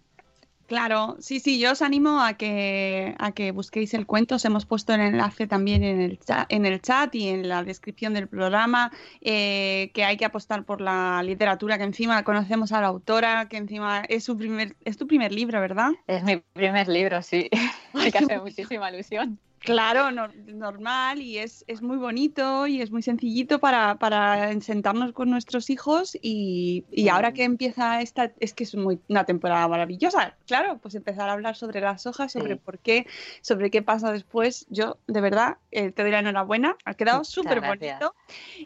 [0.68, 4.36] Claro, sí, sí, yo os animo a que, a que busquéis el cuento.
[4.36, 7.64] Os hemos puesto el enlace también en el, chat, en el chat y en la
[7.64, 12.82] descripción del programa, eh, que hay que apostar por la literatura, que encima conocemos a
[12.82, 15.92] la autora, que encima es su primer, es tu primer libro, ¿verdad?
[16.08, 17.48] Es mi primer libro, sí.
[17.94, 19.40] Me hace muchísima ilusión.
[19.66, 25.12] Claro, no- normal y es, es muy bonito y es muy sencillito para, para sentarnos
[25.12, 29.68] con nuestros hijos y, y ahora que empieza esta, es que es muy, una temporada
[29.68, 32.62] maravillosa, claro, pues empezar a hablar sobre las hojas, sobre Sí.
[32.64, 33.06] por qué,
[33.42, 34.66] sobre qué pasa después.
[34.70, 38.16] Yo, de verdad, eh, te doy la enhorabuena, ha quedado súper bonito.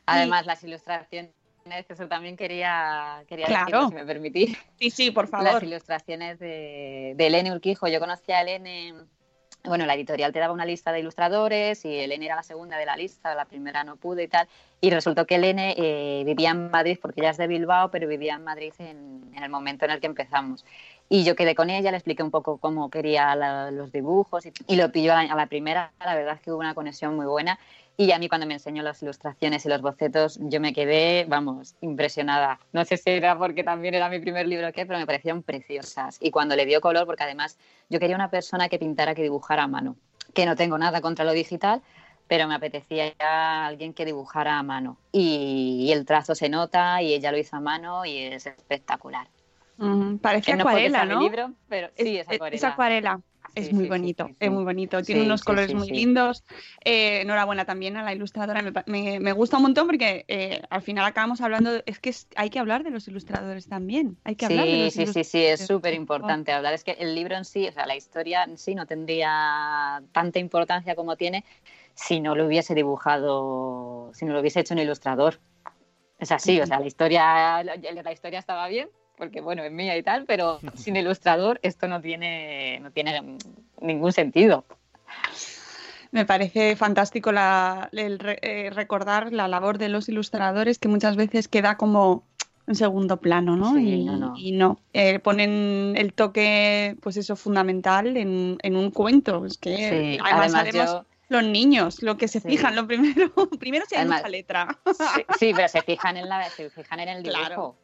[0.06, 1.34] Además, las ilustraciones,
[1.88, 3.66] eso también quería, quería Claro.
[3.66, 4.58] decirlo, si me permitís.
[4.80, 5.64] Sí, sí, por Las favor.
[5.64, 7.88] ilustraciones de, de Elene Urquijo.
[7.88, 8.94] Yo conocí a Elene,
[9.64, 12.86] bueno, la editorial te daba una lista de ilustradores y Elene era la segunda de
[12.86, 14.48] la lista, la primera no pude y tal.
[14.82, 18.36] Y resultó que Elene eh, vivía en Madrid, porque ella es de Bilbao, pero vivía
[18.36, 20.66] en Madrid en, en el momento en el que empezamos.
[21.10, 24.54] Y yo quedé con ella, le expliqué un poco cómo quería la- los dibujos y,
[24.68, 25.92] y lo pilló a la, a la primera.
[26.00, 27.60] La verdad es que hubo una conexión muy buena.
[28.00, 31.76] Y a mí cuando me enseñó las ilustraciones y los bocetos, yo me quedé, vamos,
[31.82, 32.58] impresionada.
[32.72, 35.44] No sé si era porque también era mi primer libro o qué, pero me parecieron
[35.44, 36.18] preciosas.
[36.22, 37.58] Y cuando le dio color, porque además
[37.90, 39.98] yo quería una persona que pintara, que dibujara a mano.
[40.34, 41.82] Que no tengo nada contra lo digital,
[42.30, 44.96] pero me apetecía ya alguien que dibujara a mano.
[45.12, 49.28] Y, y el trazo se nota y ella lo hizo a mano y es espectacular.
[49.76, 51.20] Mm, parece Que no es acuarela, mi ¿no?
[51.20, 52.56] libro, pero sí, es, acuarela.
[52.56, 53.22] Es acuarela.
[53.56, 55.02] Es Sí, muy sí, bonito, sí, es muy bonito.
[55.04, 56.44] Tiene unos colores muy lindos.
[56.86, 58.62] Eh, enhorabuena también a la ilustradora.
[58.62, 61.72] Me, pa- me- me gusta un montón porque eh, al final acabamos hablando.
[61.74, 64.18] de- es que es- hay que hablar de los ilustradores también.
[64.24, 66.74] Hay que hablar de Sí, los sí, sí, sí, es súper importante hablar.
[66.74, 70.40] Es que el libro en sí, o sea, la historia en sí no tendría tanta
[70.40, 71.44] importancia como tiene
[71.96, 75.40] si no lo hubiese dibujado, si no lo hubiese hecho un ilustrador.
[76.18, 80.02] Es así, o sea, la historia, la historia estaba bien, porque bueno, es mía y
[80.02, 83.38] tal, pero sin ilustrador esto no tiene, no tiene
[83.82, 84.66] ningún sentido.
[86.12, 91.16] Me parece fantástico la- el re- eh, recordar la labor de los ilustradores que muchas
[91.16, 92.24] veces queda como
[92.66, 93.76] en segundo plano, ¿no?
[93.76, 94.34] Sí, y no, no.
[94.38, 94.80] y no.
[94.94, 99.46] Eh, ponen el toque, pues eso, fundamental en, en un cuento.
[99.46, 102.48] Es que Sí, además, además sabemos yo- los niños, lo que se Sí.
[102.48, 104.80] fijan, lo primero, primero hay Además- mucha letra.
[104.86, 107.40] Sí, sí, pero se fijan en la, se fijan en el dibujo.
[107.46, 107.76] Claro,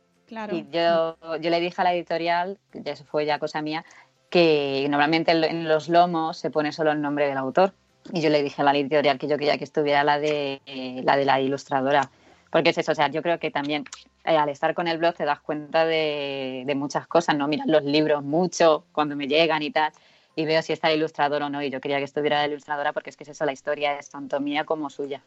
[0.55, 3.85] Y yo, yo le dije a la editorial, ya eso fue ya cosa mía,
[4.29, 7.73] que normalmente en los lomos se pone solo el nombre del autor.
[8.13, 11.01] Y yo le dije a la editorial que yo quería que estuviera la de, eh,
[11.03, 12.09] la, de la ilustradora.
[12.51, 13.85] Porque es eso, o sea, yo creo que también
[14.23, 17.47] eh, al estar con el blog te das cuenta de, de muchas cosas, ¿no?
[17.47, 19.91] Miras los libros mucho cuando me llegan y tal,
[20.35, 21.61] y veo si está el ilustrador o no.
[21.61, 24.09] Y yo quería que estuviera la ilustradora porque es que es eso, la historia es
[24.09, 25.21] tanto mía como suya.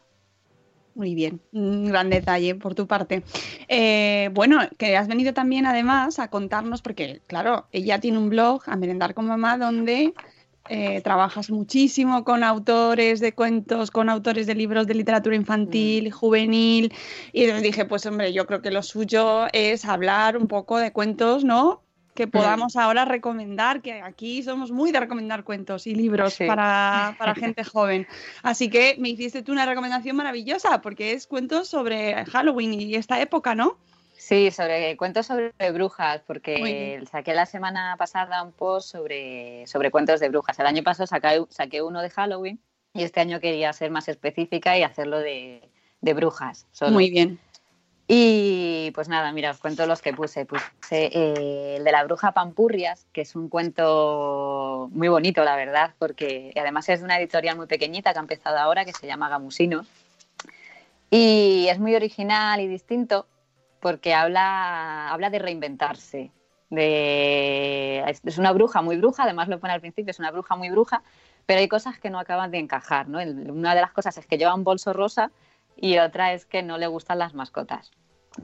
[0.95, 3.23] Muy bien, un gran detalle por tu parte.
[3.67, 8.63] Eh, bueno, que has venido también además a contarnos, porque claro, ella tiene un blog,
[8.65, 10.13] A Merendar con Mamá, donde
[10.67, 16.11] eh, trabajas muchísimo con autores de cuentos, con autores de libros de literatura infantil y
[16.11, 16.93] juvenil.
[17.33, 21.43] Y dije, pues hombre, yo creo que lo suyo es hablar un poco de cuentos,
[21.43, 21.81] ¿no?
[22.19, 26.45] Que podamos ahora recomendar, que aquí somos muy de recomendar cuentos y libros Sí.
[26.47, 28.05] para, para gente joven.
[28.43, 33.21] Así que me hiciste tú una recomendación maravillosa, porque es cuentos sobre Halloween y esta
[33.21, 33.77] época, ¿no?
[34.17, 40.19] Sí, sobre cuentos sobre brujas, porque saqué la semana pasada un post sobre, sobre cuentos
[40.19, 40.59] de brujas.
[40.59, 42.59] El año pasado saqué, saqué uno de Halloween
[42.93, 45.69] y este año quería ser más específica y hacerlo de,
[46.01, 46.67] de brujas.
[46.73, 46.91] solo.
[46.91, 47.39] Muy bien.
[48.11, 50.43] Y pues nada, mira, os cuento los que puse.
[50.43, 55.93] Puse eh, el de la bruja Pampurrias, que es un cuento muy bonito, la verdad,
[55.99, 59.29] porque además es de una editorial muy pequeñita que ha empezado ahora, que se llama
[59.29, 59.87] Gamusinos.
[61.11, 63.27] Y es muy original y distinto
[63.79, 66.31] porque habla, habla de reinventarse.
[66.71, 71.03] Es una bruja muy bruja, además lo pone al principio, es una bruja muy bruja,
[71.45, 73.07] pero hay cosas que no acaban de encajar.
[73.07, 73.19] ¿no?
[73.19, 75.29] Una de las cosas es que lleva un bolso rosa
[75.81, 77.91] y otra es que no le gustan las mascotas.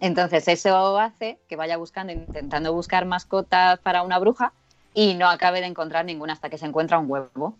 [0.01, 4.53] Entonces eso hace que vaya buscando, intentando buscar mascotas para una bruja
[4.93, 7.57] y no acabe de encontrar ninguna hasta que se encuentra un huevo.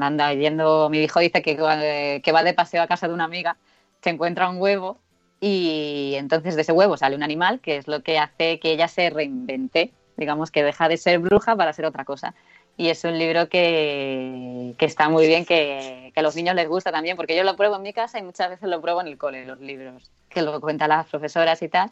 [0.00, 3.24] Anda yendo, mi hijo dice que, eh, que va de paseo a casa de una
[3.24, 3.56] amiga,
[4.00, 4.98] se encuentra un huevo
[5.40, 8.86] y entonces de ese huevo sale un animal que es lo que hace que ella
[8.86, 12.34] se reinvente, digamos que deja de ser bruja para ser otra cosa.
[12.76, 16.68] Y es un libro que, que está muy bien, que, que a los niños les
[16.68, 19.06] gusta también, porque yo lo pruebo en mi casa y muchas veces lo pruebo en
[19.08, 21.90] el cole, los libros, que lo cuentan las profesoras y tal.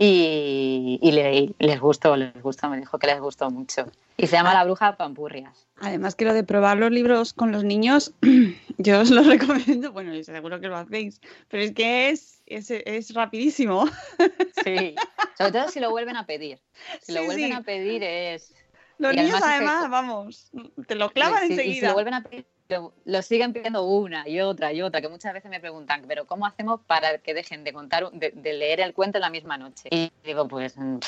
[0.00, 3.86] Y, y le- y les gustó, les gustó, me dijo que les gustó mucho.
[4.16, 5.66] Y se llama La Bruja Pampurrias.
[5.80, 8.12] Además que lo de probar los libros con los niños,
[8.78, 12.70] yo os lo recomiendo, bueno, y seguro que lo hacéis, pero es que es, es,
[12.70, 13.86] es rapidísimo.
[14.64, 14.94] Sí,
[15.36, 16.58] sobre todo si lo vuelven a pedir.
[17.00, 17.52] Si lo vuelven sí.
[17.52, 18.52] a pedir es...
[18.98, 20.50] Los Y niños además que- vamos,
[20.88, 21.88] te lo clavan Sí, Y si enseguida.
[21.88, 25.32] lo vuelven a pedir, lo, lo siguen pidiendo una y otra y otra, que muchas
[25.32, 28.80] veces me preguntan, pero ¿cómo hacemos para que dejen de contar, un- de, de leer
[28.80, 29.88] el cuento en la misma noche?
[29.90, 30.98] Y digo, pues mm,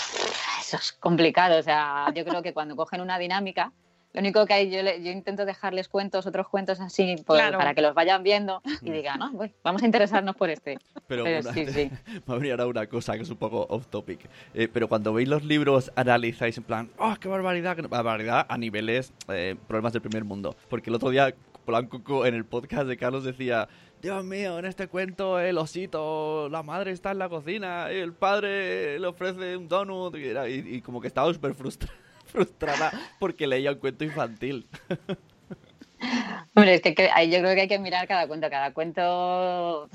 [0.61, 3.73] eso es complicado, o sea, yo creo que cuando cogen una dinámica,
[4.13, 7.59] lo único que hay, yo, le- yo intento dejarles cuentos, otros cuentos así, Claro.
[7.59, 10.79] para que los vayan viendo y digan, no, pues, vamos a interesarnos por este.
[11.07, 11.91] Pero, Pero una- sí, sí.
[12.27, 14.29] me ha venido ahora una cosa que es un poco off topic.
[14.55, 17.77] Eh, pero cuando veis los libros, analizáis en plan, ¡oh, qué barbaridad!
[17.77, 20.57] qué barbaridad a niveles, eh, problemas del primer mundo.
[20.71, 21.33] Porque el otro día,
[21.65, 23.69] Polanco en el podcast de Carlos decía,
[24.03, 28.13] Dios mío, en este cuento el osito, la madre está en la cocina, y el
[28.15, 30.17] padre le ofrece un donut.
[30.17, 31.93] Y, era- y- y como que estaba súper frustra-
[32.27, 34.67] frustrada porque leía un cuento infantil.
[36.55, 38.49] Hombre, es que, que- yo creo que hay que mirar cada cuento.
[38.49, 39.89] Cada cuento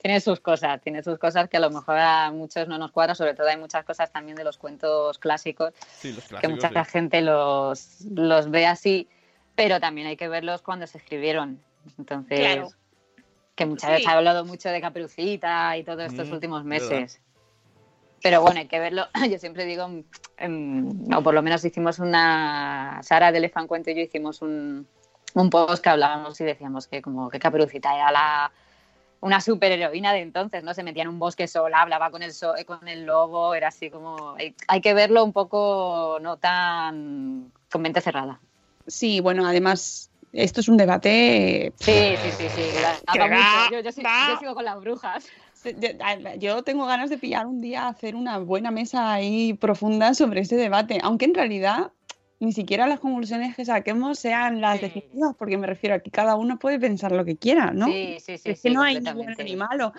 [0.00, 3.14] tiene sus cosas, tiene sus cosas que a lo mejor a muchos no nos cuadra.
[3.14, 6.50] Sobre todo hay muchas cosas también de los cuentos clásicos Sí, los que clásicos.
[6.54, 6.90] mucha sí.
[6.90, 9.08] gente los, los ve así,
[9.62, 11.62] pero también hay que verlos cuando se escribieron.
[11.96, 12.70] Entonces, Claro.
[13.54, 13.92] que muchas Sí.
[13.94, 16.90] veces ha hablado mucho de Caperucita y todos estos Mm, últimos verdad.
[16.90, 17.20] meses.
[18.24, 19.06] Pero bueno, hay que verlo.
[19.30, 19.88] Yo siempre digo,
[20.36, 22.98] em, o por lo menos hicimos una.
[23.04, 24.88] Sara de Elefant Cuento y yo hicimos un,
[25.34, 28.52] un post que hablábamos y decíamos que como que Caperucita era la
[29.20, 30.74] una superheroína de entonces, ¿no?
[30.74, 33.88] Se metía en un bosque sola, hablaba con el, so- con el lobo, era así
[33.90, 34.34] como...
[34.34, 38.40] Hay, hay que verlo un poco no tan con mente cerrada.
[38.86, 41.72] Sí, bueno, además, esto es un debate.
[41.76, 42.72] Sí, sí, sí, sí.
[42.72, 43.00] da-.
[43.70, 45.26] Yo, sigo con las brujas.
[46.38, 50.56] Yo tengo ganas de pillar un día, hacer una buena mesa ahí profunda sobre ese
[50.56, 51.92] debate, aunque en realidad
[52.40, 54.86] ni siquiera las conclusiones que saquemos sean las Sí.
[54.86, 57.86] definitivas, porque me refiero a que cada uno puede pensar lo que quiera, ¿no?
[57.86, 58.50] Sí, sí, sí.
[58.50, 59.92] es sí, que no hay ni bueno ni malo.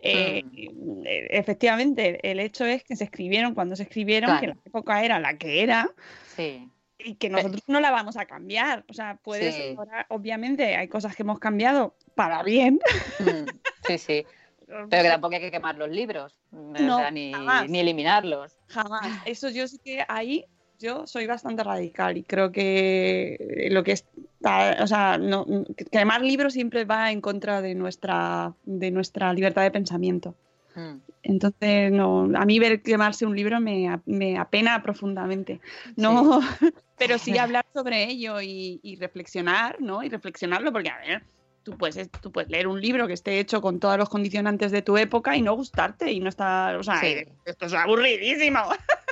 [0.00, 5.02] Eh, eh, Efectivamente, el hecho es que se escribieron cuando se escribieron, que la época
[5.02, 5.90] era la que era
[6.36, 8.84] Sí, y que nosotros no la vamos a cambiar.
[8.88, 9.74] O sea, puedes Sí.
[9.76, 12.80] ahora, obviamente, hay cosas que hemos cambiado para bien.
[13.18, 13.48] Mm,
[13.86, 14.26] sí, sí.
[14.66, 17.32] Pero que tampoco hay que quemar los libros, o No, sea, ni,
[17.68, 18.56] ni eliminarlos.
[18.66, 19.22] Jamás.
[19.24, 20.44] Eso yo sí que ahí
[20.78, 25.46] yo soy bastante radical y creo que lo que está, o sea, no,
[25.92, 30.34] quemar libros siempre va en contra de nuestra, de nuestra libertad de pensamiento.
[30.76, 31.00] Mm.
[31.22, 35.60] Entonces, no, a mí ver quemarse un libro me, me apena profundamente.
[35.96, 36.40] No,
[36.98, 40.02] pero sí hablar sobre ello y, y reflexionar, ¿no?
[40.04, 41.24] Y reflexionarlo, porque a ver,
[41.64, 44.82] tú puedes, tú puedes leer un libro que esté hecho con todos los condicionantes de
[44.82, 47.24] tu época y no gustarte y no estar, o sea, Sí.
[47.44, 48.60] esto es aburridísimo.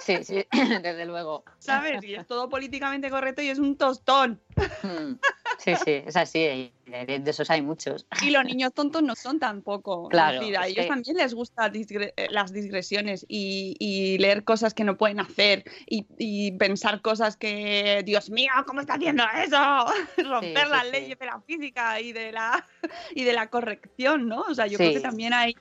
[0.01, 0.45] Sí, sí,
[0.83, 1.45] desde luego.
[1.59, 2.05] ¿sabes?
[2.05, 4.41] Y es todo políticamente correcto y es un tostón.
[4.83, 5.15] Mm,
[5.59, 6.73] Sí, sí, es así.
[6.87, 8.07] De, de esos hay muchos.
[8.23, 10.09] Y los niños tontos no son tampoco.
[10.09, 14.19] Claro, Es decir, a ellos que- también les gustan disgre- eh, las digresiones y, y
[14.19, 18.95] leer cosas que no pueden hacer y, y pensar cosas que, Dios mío, ¿cómo está
[18.95, 19.57] haciendo eso?
[20.31, 20.93] Romper sí, las sí.
[20.93, 22.67] leyes de la física y de la,
[23.15, 24.43] y de la corrección, ¿no?
[24.43, 25.55] O sea, yo creo que también hay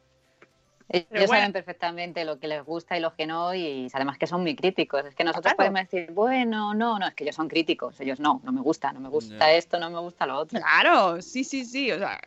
[0.94, 4.42] Ellos saben perfectamente lo que les gusta y lo que no, y además que son
[4.42, 5.04] muy críticos.
[5.06, 8.00] Es que nosotros podemos decir, bueno, no, no, es que ellos son críticos.
[8.00, 10.60] Ellos no, no me gusta, no me gusta esto, no me gusta lo otro.
[10.60, 11.92] Claro, sí, sí, sí.
[11.92, 12.22] O sea,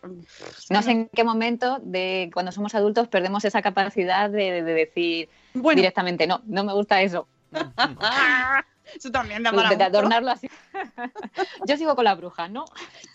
[0.70, 6.26] no sé en qué momento de cuando somos adultos perdemos esa capacidad de, decir directamente,
[6.26, 7.28] no, no me gusta eso.
[8.94, 10.48] Eso también da para De adornarlo así.
[11.66, 12.64] Yo sigo con las brujas, ¿no?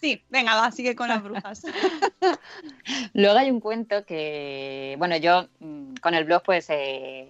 [0.01, 1.63] Sí, venga, va, sigue con las brujas.
[3.13, 7.29] Luego hay un cuento que, bueno, yo mm, con el blog pues eh,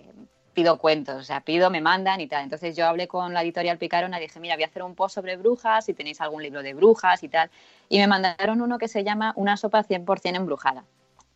[0.54, 2.44] pido cuentos, o sea, pido, me mandan y tal.
[2.44, 5.16] Entonces yo hablé con la editorial Picarona y dije, mira, voy a hacer un post
[5.16, 7.50] sobre brujas, si tenéis algún libro de brujas y tal.
[7.90, 10.84] Y me mandaron uno que se llama Una sopa 100% embrujada,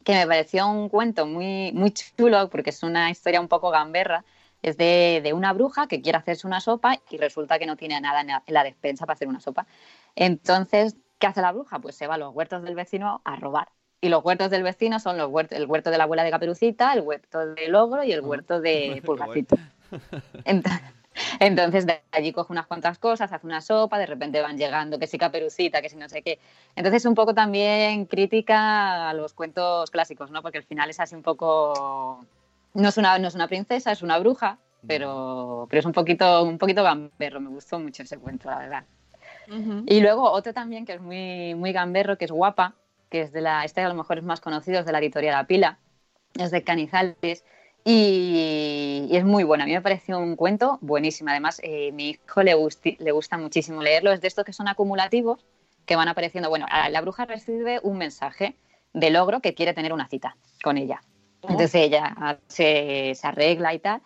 [0.03, 4.23] que me pareció un cuento muy, muy chulo porque es una historia un poco gamberra
[4.66, 8.22] es de, una bruja que quiere hacerse una sopa y resulta que no tiene nada
[8.22, 9.68] en la, despensa para hacer una sopa.
[10.16, 11.80] Entonces, ¿qué hace la bruja?
[11.80, 13.70] Pues se va a los huertos del vecino a robar.
[14.01, 16.93] Y los huertos del vecino son los huertos, el huerto de la abuela de Caperucita,
[16.93, 19.55] el huerto del ogro y el huerto de Pulgarcito.
[21.39, 25.07] Entonces, de allí coge unas cuantas cosas, hace una sopa, de repente van llegando, que
[25.07, 26.39] si caperucita, que si no sé qué.
[26.76, 30.41] Entonces, un poco también crítica a los cuentos clásicos, ¿no?
[30.41, 32.26] Porque al final es así un poco
[32.76, 36.43] no es una, no es una princesa, es una bruja, pero, pero es un poquito,
[36.43, 37.39] un poquito gamberro.
[37.39, 38.84] Me gustó mucho ese cuento, la verdad.
[39.86, 42.76] Y luego otro también que es muy, muy gamberro, que es Guapa,
[43.09, 45.36] que es de la, este a lo mejor es más conocido, es de la editorial
[45.36, 45.80] La Pila,
[46.38, 47.43] es de Canizales.
[47.84, 49.63] Y, es muy bueno.
[49.63, 51.30] A mí me pareció un cuento buenísimo.
[51.30, 52.55] Además, eh, mi hijo le,
[52.99, 54.11] le gusta muchísimo leerlo.
[54.11, 55.45] Es de estos que son acumulativos,
[55.86, 56.49] que van apareciendo.
[56.49, 58.55] Bueno, la bruja recibe un mensaje
[58.93, 61.01] de logro que quiere tener una cita con ella.
[61.49, 64.01] Entonces ella se, arregla y tal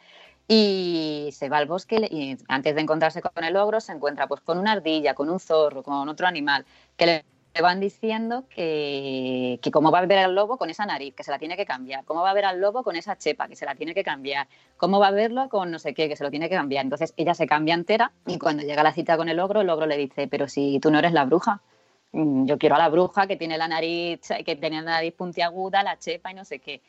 [0.47, 4.41] y se va al bosque y antes de encontrarse con el ogro se encuentra pues
[4.41, 6.65] con una ardilla, con un zorro, con otro animal
[6.97, 7.23] que le
[7.61, 11.39] van diciendo que, cómo va a ver al lobo con esa nariz, que se la
[11.39, 13.75] tiene que cambiar, cómo va a ver al lobo con esa chepa, que se la
[13.75, 16.49] tiene que cambiar, cómo va a verlo con no sé qué, que se lo tiene
[16.49, 16.83] que cambiar.
[16.83, 19.85] Entonces ella se cambia entera y cuando llega la cita con el ogro, el ogro
[19.85, 21.61] le dice, pero si tú no eres la bruja,
[22.11, 25.83] mm, yo quiero a la bruja que tiene la nariz, que tiene la nariz puntiaguda,
[25.83, 26.81] la chepa y no sé qué.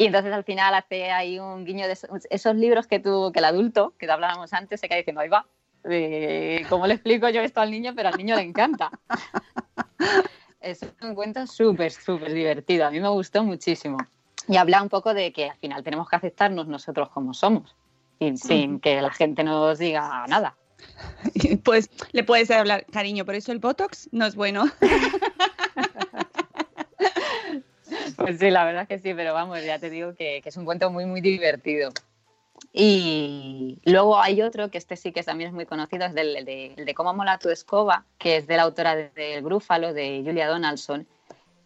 [0.00, 1.92] Y entonces al final hace ahí un guiño de
[2.30, 5.46] esos, libros que tú, que el adulto, que hablábamos antes, se queda diciendo, ahí va,
[6.70, 7.92] ¿cómo le explico yo esto al niño?
[7.94, 8.90] Pero al niño le encanta.
[10.62, 12.86] es un cuento súper, súper divertido.
[12.86, 13.98] A mí me gustó muchísimo.
[14.48, 17.76] Y habla un poco de que al final tenemos que aceptarnos nosotros como somos,
[18.18, 20.56] sin, sin que la gente nos diga nada.
[21.62, 24.64] Pues le puedes hablar, cariño, por eso el Botox no es bueno.
[28.20, 30.64] Pues sí, la verdad es que sí, pero vamos, ya te digo que, es un
[30.64, 31.90] cuento muy, muy divertido.
[32.72, 36.94] Y luego hay otro que este sí que también es muy conocido, es del, de,
[36.94, 41.06] Cómo mola tu escoba, que es de la autora del Grúfalo, de Julia Donaldson.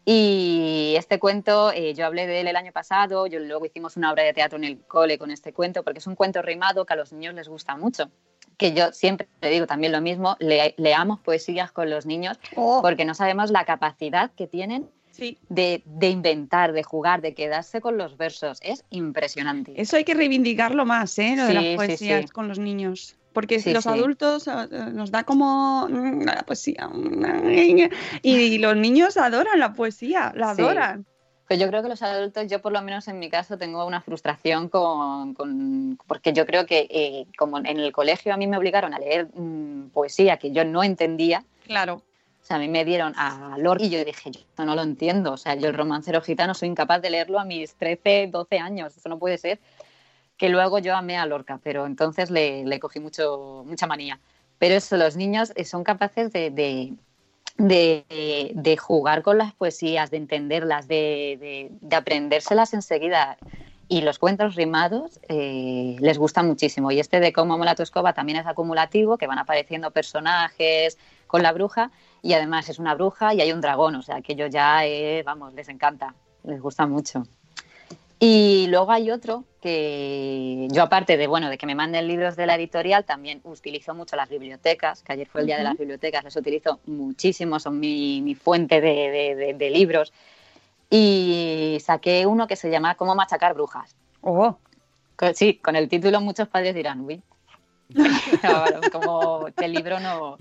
[0.06, 4.12] Y este cuento, eh, yo hablé de él el año pasado, yo luego hicimos una
[4.12, 6.92] obra de teatro en el cole con este cuento, porque es un cuento rimado que
[6.92, 8.10] a los niños les gusta mucho.
[8.56, 12.82] Que yo siempre te digo también lo mismo, leamos poesías con los niños, oh.
[12.82, 14.88] porque no sabemos la capacidad que tienen
[15.18, 18.58] de, inventar, de jugar, de quedarse con los versos.
[18.62, 19.74] Es impresionante.
[19.76, 21.34] Eso hay que reivindicarlo más, ¿eh?
[21.36, 23.16] Lo de las poesías con los niños.
[23.32, 24.52] Porque los adultos eh,
[24.92, 26.88] nos da como mm, la poesía.
[28.22, 31.04] Y los niños adoran la poesía, la adoran.
[31.46, 34.00] Pues yo creo que los adultos, yo por lo menos en mi caso, tengo una
[34.00, 38.94] frustración con, porque yo creo que eh, como en el colegio a mí me obligaron
[38.94, 41.44] a leer mm, poesía que yo no entendía.
[41.66, 42.02] Claro.
[42.44, 44.82] O sea, a mí me dieron a Lorca y yo dije, yo esto no lo
[44.82, 45.32] entiendo.
[45.32, 48.94] O sea, yo el romancero gitano soy incapaz de leerlo a mis 13, 12 años.
[48.94, 49.60] Eso no puede ser.
[50.36, 54.20] Que luego yo amé a Lorca, pero entonces le, le cogí mucho, mucha manía.
[54.58, 56.50] Pero eso, los niños eh, son capaces de,
[57.56, 58.04] de,
[58.54, 63.38] de, jugar con las poesías, de entenderlas, de, de aprendérselas enseguida.
[63.88, 66.90] Y los cuentos rimados eh, les gustan muchísimo.
[66.90, 70.98] Y este de cómo mola tu escoba también es acumulativo, que van apareciendo personajes
[71.34, 71.90] con la bruja
[72.22, 75.24] y además es una bruja y hay un dragón, o sea, que ellos ya, eh,
[75.26, 76.14] vamos, les encanta,
[76.44, 77.24] les gusta mucho.
[78.20, 82.46] Y luego hay otro que yo aparte de bueno de que me manden libros de
[82.46, 86.22] la editorial, también utilizo mucho las bibliotecas, que ayer fue el día de las bibliotecas,
[86.22, 90.12] las utilizo muchísimo, son mi, fuente de, libros.
[90.88, 93.96] Y saqué uno que se llama Cómo machacar brujas.
[94.20, 94.56] Oh.
[95.34, 97.20] Sí, con el título muchos padres dirán, uy,
[98.92, 100.38] como el libro no.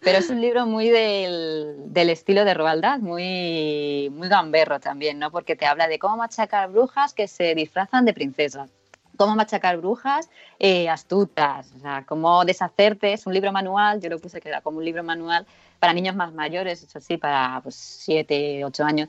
[0.00, 5.30] Pero es un libro muy del, estilo de Roald muy, muy gamberro también, ¿no?
[5.30, 8.70] Porque te habla de cómo machacar brujas que se disfrazan de princesas.
[9.16, 13.12] Cómo machacar brujas eh, astutas, o sea, cómo deshacerte.
[13.12, 15.46] Es un libro manual, yo lo puse que era como un libro manual
[15.78, 19.08] para niños más mayores, eso sí, para pues, 7, 8 años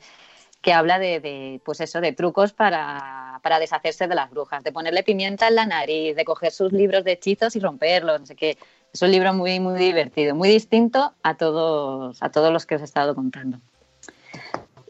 [0.62, 4.72] que habla de, de, pues eso, de trucos para, para, deshacerse de las brujas, de
[4.72, 8.36] ponerle pimienta en la nariz, de coger sus libros de hechizos y romperlos, no sé
[8.36, 8.58] qué.
[8.94, 12.82] Es un libro muy, muy divertido, muy distinto a todos, a todos los que os
[12.82, 13.60] he estado contando.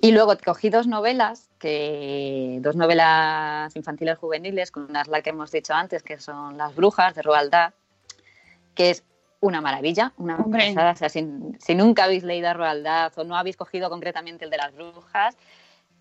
[0.01, 5.51] Y luego cogí dos novelas, que, dos novelas infantiles juveniles, con unas la que hemos
[5.51, 7.74] dicho antes, que son Las Brujas de Roald Dahl,
[8.74, 9.03] que es
[9.41, 10.91] una maravilla, una pasada.
[10.91, 11.28] O sea, si,
[11.59, 14.74] si, nunca habéis leído a Roald Dahl o no habéis cogido concretamente el de las
[14.74, 15.38] brujas,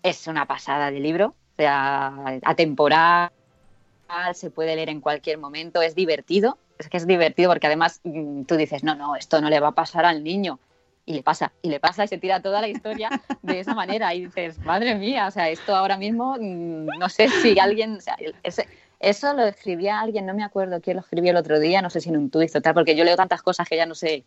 [0.03, 1.27] es una pasada de libro.
[1.27, 3.31] O sea, atemporal,
[4.33, 6.57] se puede leer en cualquier momento, es divertido.
[6.79, 9.69] Es que es divertido porque además mm, tú dices, no, no, esto no le va
[9.69, 10.59] a pasar al niño
[11.05, 13.09] y le pasa, y le pasa y se tira toda la historia
[13.41, 17.27] de esa manera y dices, madre mía, o sea, esto ahora mismo, mm, no sé
[17.29, 18.67] si alguien, o sea, ese,
[18.99, 22.01] eso lo escribía alguien, no me acuerdo quién lo escribió el otro día, no sé
[22.01, 24.25] si en un tuit o tal, porque yo leo tantas cosas que ya no sé,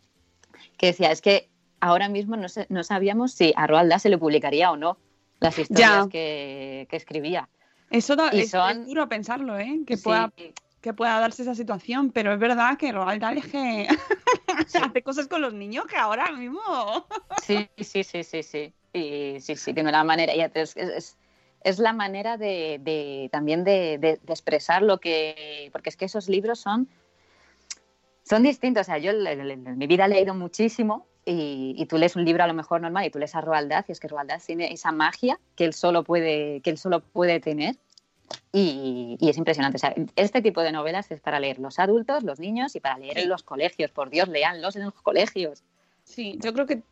[0.77, 1.49] que decía, es que
[1.81, 4.99] ahora mismo no, sé, no sabíamos si a Roald Dahl se le publicaría o no
[5.41, 7.49] las historias que, que, escribía.
[7.91, 8.83] Eso da, es, son...
[8.83, 9.81] es, duro pensarlo, ¿eh?
[9.87, 10.33] Que pueda
[10.85, 13.89] que pueda darse esa situación, pero es verdad que Roald Dahl es que
[14.67, 14.79] sí.
[14.79, 16.61] hace cosas con los niños que ahora mismo.
[17.43, 18.75] sí, sí, sí, sí, sí.
[18.93, 20.35] Y sí, sí, tiene una manera.
[20.35, 21.17] Es, es,
[21.63, 25.71] es la manera de, de también de, de, de, expresar lo que.
[25.73, 26.87] Porque es que esos libros son.
[28.23, 28.83] Son distintos.
[28.83, 32.45] O sea, yo en mi vida he leído muchísimo y, y, tú lees un libro
[32.45, 34.43] a lo mejor normal y tú lees a Roald Dahl y es que Roald Dahl
[34.43, 37.77] tiene esa magia que él solo puede, que él solo puede tener
[38.53, 39.77] y, y, es impresionante.
[39.77, 42.99] O sea, este tipo de novelas es para leer los adultos, los niños y para
[42.99, 43.91] leer en los colegios.
[43.91, 45.63] Por Dios, leanlos en los colegios.
[46.05, 46.83] Sí, yo creo que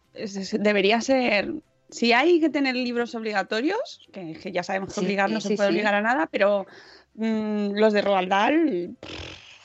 [0.58, 1.52] debería ser.
[1.90, 5.48] Si hay que tener libros obligatorios, que, que ya sabemos que sí, obligar no sí,
[5.48, 5.74] se puede sí.
[5.74, 6.66] obligar a nada, pero
[7.14, 8.96] mmm, los de Roald Dahl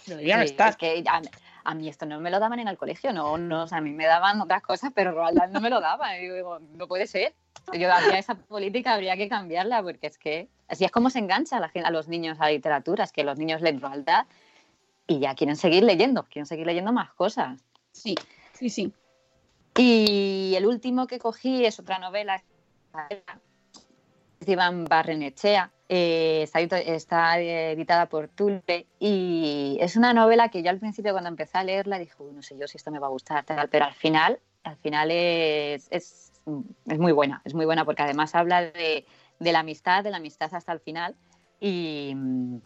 [0.05, 0.72] deberían estar.
[0.72, 1.03] Es que
[1.68, 3.82] a, mí esto no me lo daban en el colegio, no, no, o sea, a
[3.82, 6.18] mí me daban otras cosas, pero Roald Dahl no me lo daba.
[6.18, 7.34] Y digo, no puede ser.
[7.74, 11.57] Yo habría esa política habría que cambiarla porque es que así es como se engancha
[11.57, 14.26] a, la, a los niños a la literatura, es que los niños leen Roald Dahl
[15.07, 17.59] y ya quieren seguir leyendo, quieren seguir leyendo más cosas.
[17.91, 18.15] Sí,
[18.53, 18.93] sí, sí.
[19.76, 22.41] Y el último que cogí es otra novela
[24.51, 30.79] Iván Barrenechea, eh, está, está, editada por Tulpe y es una novela que yo al
[30.79, 33.45] principio cuando empecé a leerla dije, no sé yo si esto me va a gustar,
[33.69, 36.27] pero al final, al final es, es
[36.87, 39.05] es muy buena, es muy buena porque además habla de,
[39.39, 41.15] de, la amistad, de la amistad hasta el final
[41.59, 42.57] y mm,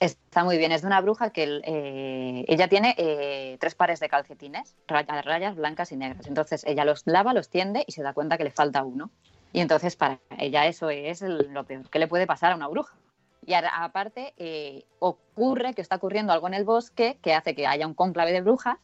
[0.00, 0.72] está muy bien.
[0.72, 5.56] Es de una bruja que eh, ella tiene eh, tres pares de calcetines, rayas, rayas
[5.56, 6.26] blancas y negras.
[6.26, 9.10] Entonces ella los lava, los tiende y se da cuenta que le falta uno.
[9.54, 12.96] Y entonces para ella eso es lo peor que le puede pasar a una bruja.
[13.46, 17.86] Y aparte eh, ocurre que está ocurriendo algo en el bosque que hace que haya
[17.86, 18.78] un cónclave de brujas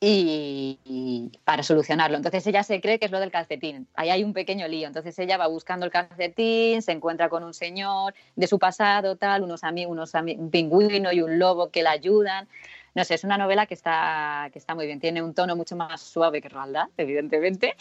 [0.00, 2.16] y, y, para solucionarlo.
[2.16, 3.86] Entonces ella se cree que es lo del calcetín.
[3.94, 4.88] Ahí hay un pequeño lío.
[4.88, 9.44] Entonces ella va buscando el calcetín, se encuentra con un señor de su pasado, tal,
[9.44, 12.48] unos amigos, unos ami un pingüino y un lobo que la ayudan.
[12.96, 14.98] No sé, es una novela que está, que está muy bien.
[14.98, 17.76] Tiene un tono mucho más suave que Roald evidentemente,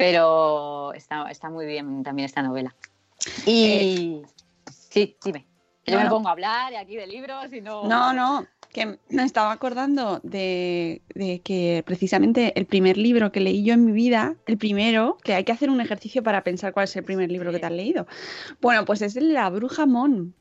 [0.00, 2.74] pero está, está muy bien también esta novela.
[3.44, 4.28] Y eh,
[4.72, 5.44] sí, dime.
[5.84, 7.86] Yo me pongo a hablar aquí de libros y no...
[7.86, 13.62] No, no, que me estaba acordando de, de, que precisamente el primer libro que leí
[13.62, 16.84] yo en mi vida, el primero, que hay que hacer un ejercicio para pensar cuál
[16.84, 18.06] es el primer libro que te has leído.
[18.62, 20.32] Bueno, pues es el de la bruja Mon.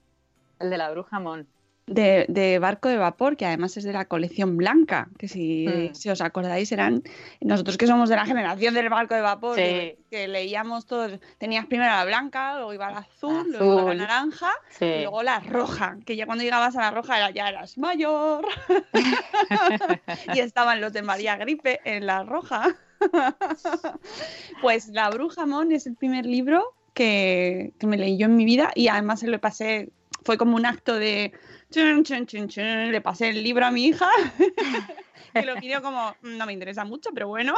[0.59, 1.45] El de la bruja Mon.
[1.89, 5.95] De, de, barco de vapor, que además es de la colección blanca, que si, mm.
[5.95, 7.03] si, os acordáis eran
[7.41, 9.61] nosotros que somos de la generación del barco de vapor, sí.
[9.61, 13.55] que, que, leíamos todos, tenías primero la blanca, luego iba la azul, azul.
[13.57, 14.85] luego la naranja sí.
[14.85, 18.45] y luego la roja, que ya cuando llegabas a la roja ya eras mayor
[20.35, 22.75] y estaban los de María Gripe en la roja.
[24.61, 28.45] pues La Bruja Mon es el primer libro que, que me leí yo en mi
[28.45, 29.89] vida y además se lo pasé,
[30.23, 31.31] fue como un acto de
[31.71, 34.09] chun, chun, chun, chun, le pasé el libro a mi hija,
[35.33, 37.55] que lo pidió como, no me interesa mucho, pero bueno,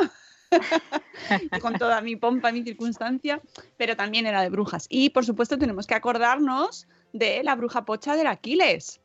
[1.61, 3.41] con toda mi pompa, mi circunstancia,
[3.77, 4.85] pero también era de brujas.
[4.89, 9.01] Y por supuesto tenemos que acordarnos de la bruja pocha del Aquiles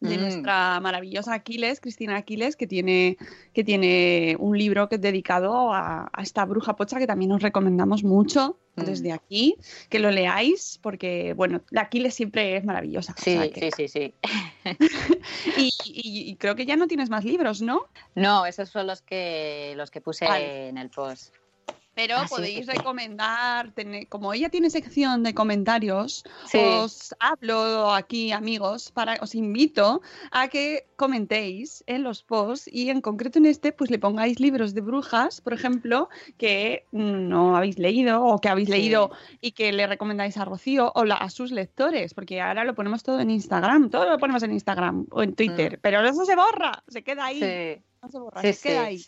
[0.00, 0.20] de mm.
[0.20, 3.16] nuestra maravillosa Aquiles, Cristina Aquiles, que tiene,
[3.52, 7.42] que tiene un libro que es dedicado a, a esta bruja pocha que también os
[7.42, 8.82] recomendamos mucho mm.
[8.82, 9.56] desde aquí,
[9.88, 13.14] que lo leáis, porque bueno, la Aquiles siempre es maravillosa.
[13.16, 13.70] Sí, o sea que...
[13.70, 14.14] sí, sí, sí.
[15.56, 17.86] y, y, y, creo que ya no tienes más libros, ¿no?
[18.14, 20.68] No, esos son los que los que puse vale.
[20.68, 21.34] en el post.
[21.94, 26.58] Pero Así podéis recomendar, tener- como ella tiene sección de comentarios, Sí.
[26.58, 33.02] os hablo aquí, amigos, para os invito a que comentéis en los posts y en
[33.02, 38.24] concreto en este, pues le pongáis libros de brujas, por ejemplo, que no habéis leído
[38.24, 38.72] o que habéis Sí.
[38.72, 39.10] leído
[39.42, 43.02] y que le recomendáis a Rocío o la- a sus lectores, porque ahora lo ponemos
[43.02, 46.82] todo en Instagram, todo lo ponemos en Instagram o en Twitter, pero eso se borra,
[46.88, 47.40] se queda ahí, Mm.
[47.76, 47.82] Sí.
[48.02, 49.04] no se borra, se queda ahí.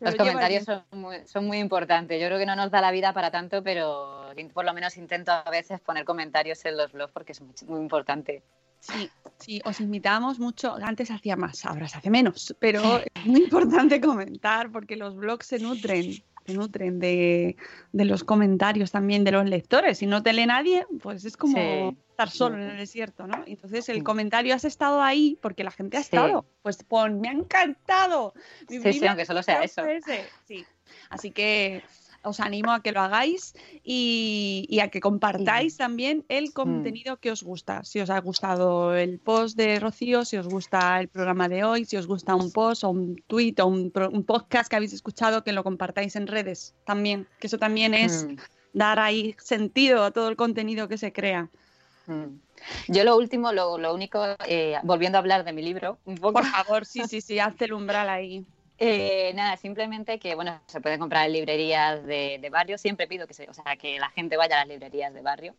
[0.00, 2.20] Los lo comentarios son muy, son muy importantes.
[2.20, 5.32] Yo creo que no nos da la vida para tanto, pero por lo menos intento
[5.32, 8.42] a veces poner comentarios en los blogs porque es muy, muy importante.
[8.80, 10.76] Sí, sí, os invitamos mucho.
[10.82, 15.46] Antes hacía más, ahora se hace menos, pero es muy importante comentar porque los blogs
[15.46, 17.56] se nutren, se nutren de,
[17.92, 19.98] de los comentarios también de los lectores.
[19.98, 21.98] Si no te lee nadie, pues es como Sí.
[22.10, 23.42] estar solo en el desierto, ¿no?
[23.46, 26.06] Entonces el comentario has estado ahí porque la gente ha Sí.
[26.06, 26.46] estado.
[26.62, 28.32] Pues pon, me ha encantado.
[28.68, 29.84] Mi Sí, sí, aunque solo sea eso.
[29.84, 30.24] ese.
[30.46, 30.64] Sí.
[31.10, 31.82] Así que
[32.22, 37.30] os animo a que lo hagáis y, y a que compartáis también el contenido que
[37.30, 37.84] os gusta.
[37.84, 41.84] Si os ha gustado el post de Rocío, si os gusta el programa de hoy,
[41.84, 43.92] si os gusta un post o un tweet o un,
[44.26, 48.36] podcast que habéis escuchado, que lo compartáis en redes también, que eso también es Mm,
[48.72, 51.48] dar ahí sentido a todo el contenido que se crea.
[52.06, 52.40] mm.
[52.88, 56.32] Yo lo último, lo, lo único, eh, volviendo a hablar de mi libro, un poco.
[56.34, 58.46] Por favor, sí, sí, sí, hazte el umbral ahí.
[58.78, 62.78] Eh, nada, simplemente que bueno, se puede comprar en librerías de, de barrio.
[62.78, 65.54] Siempre pido que se, o sea, que la gente vaya a las librerías de barrio.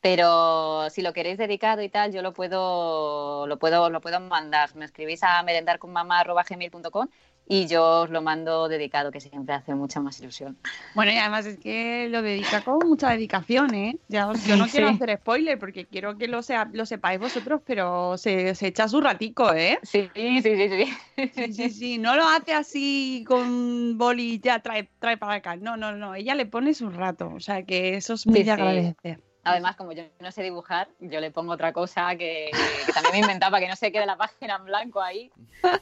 [0.00, 4.74] Pero si lo queréis dedicado y tal, yo lo puedo, lo puedo, lo puedo mandar.
[4.76, 7.08] Me escribís a merendarconmamá.gmail.com
[7.48, 10.56] y yo os lo mando dedicado, que siempre hace mucha más ilusión.
[10.94, 13.98] Bueno, y además es que lo dedica con mucha dedicación, ¿eh?
[14.08, 14.72] Ya yo no Sí.
[14.72, 18.88] quiero hacer spoiler porque quiero que lo, sea, lo sepáis vosotros, pero se, se echa
[18.88, 19.78] su ratico, ¿eh?
[19.82, 21.28] Sí, sí, sí, sí.
[21.34, 25.56] Sí, sí, sí, no lo hace así con boli ya trae, trae para acá.
[25.56, 28.44] No, no, no, ella le pone su rato, o sea que eso es muy Sí,
[28.44, 29.16] de sí.
[29.46, 33.20] Además, como yo no sé dibujar, yo le pongo otra cosa que, que también me
[33.20, 35.30] inventaba para que no se quede la página en blanco ahí.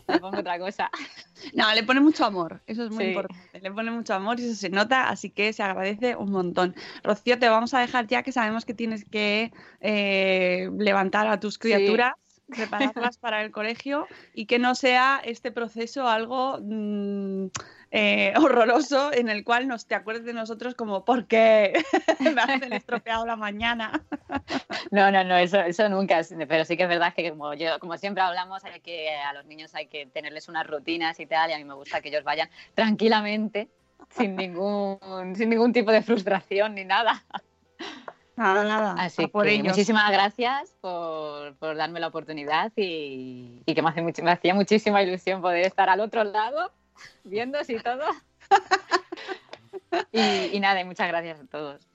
[0.06, 0.90] Le pongo otra cosa.
[1.52, 3.08] No, le pone mucho amor, eso es muy Sí.
[3.10, 3.60] importante.
[3.60, 6.74] Le pone mucho amor y eso se nota, así que se agradece un montón.
[7.02, 11.58] Rocío, te vamos a dejar ya que sabemos que tienes que eh, levantar a tus
[11.58, 12.12] criaturas.
[12.48, 17.46] Prepararlas para el colegio y que no sea este proceso algo mm,
[17.90, 21.72] eh, horroroso en el cual nos te acuerdes de nosotros como ¿por qué
[22.20, 24.04] me hacen estropeado la mañana?
[24.90, 26.20] No, no, no, eso, eso nunca.
[26.48, 29.46] Pero sí que es verdad que como yo, como siempre hablamos, hay que a los
[29.46, 32.24] niños hay que tenerles unas rutinas y tal, y a mí me gusta que ellos
[32.24, 33.68] vayan tranquilamente,
[34.10, 37.24] sin ningún, sin ningún tipo de frustración ni nada.
[38.36, 38.94] Nada, nada.
[38.98, 39.68] Así por que ellos.
[39.68, 44.54] muchísimas gracias por, por darme la oportunidad y, y que me, hace much- me hacía
[44.54, 46.72] muchísima ilusión poder estar al otro lado,
[47.24, 48.02] viendo y todo.
[50.10, 51.88] Y, y nada, y muchas gracias a todos.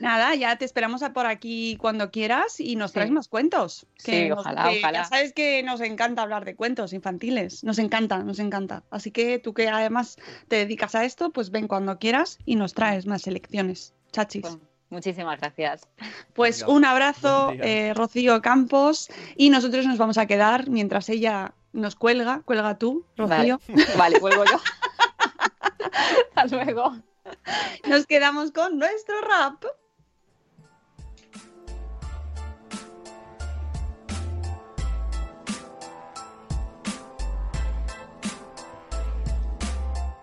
[0.00, 2.94] Nada, ya te esperamos a por aquí cuando quieras y nos Sí.
[2.94, 3.86] traes más cuentos.
[3.96, 4.98] Sí, nos- ojalá, que ojalá.
[5.02, 7.62] Ya sabes que nos encanta hablar de cuentos infantiles.
[7.62, 8.82] Nos encanta, nos encanta.
[8.90, 10.16] Así que tú que además
[10.48, 13.94] te dedicas a esto, pues ven cuando quieras y nos traes más selecciones.
[14.10, 14.42] Chachis.
[14.42, 14.60] Bueno,
[14.94, 15.86] muchísimas gracias.
[16.32, 21.52] Pues Venga, un abrazo, eh, Rocío Campos, y nosotros nos vamos a quedar mientras ella
[21.72, 22.40] nos cuelga.
[22.44, 23.60] Cuelga tú, Rocío.
[23.68, 24.58] Vale, vale vuelvo yo.
[26.34, 26.96] Hasta luego.
[27.86, 29.64] Nos quedamos con nuestro rap.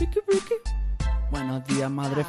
[0.00, 0.54] Ricky, Ricky.
[1.30, 2.24] Buenos días, madre.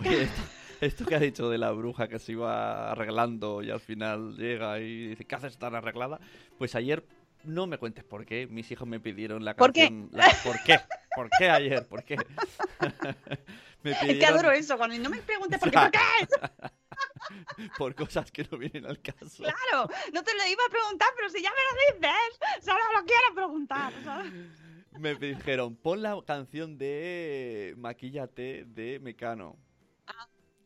[0.00, 0.42] Oye, esto,
[0.80, 4.80] esto que ha dicho de la bruja que se iba arreglando y al final llega
[4.80, 6.18] y dice, ¿qué haces tan arreglada?
[6.56, 7.04] Pues ayer,
[7.44, 9.82] no me cuentes por qué, mis hijos me pidieron la ¿Por qué?
[9.82, 10.08] canción...
[10.12, 10.80] la- ¿Por qué?
[11.14, 11.86] ¿Por qué ayer?
[11.86, 12.16] ¿Por qué?
[13.82, 14.78] me Es que pidieron adoro eso.
[14.78, 16.00] Cuando no me preguntes por qué, ¿por qué?
[17.78, 19.42] por cosas que no vienen al caso.
[19.42, 21.56] Claro, no te lo iba a preguntar, pero si ya me
[21.96, 23.92] lo dices, solo lo quiero preguntar.
[24.04, 24.32] ¿sabes?
[24.98, 29.56] Me dijeron, pon la canción de Maquíllate de Mecano.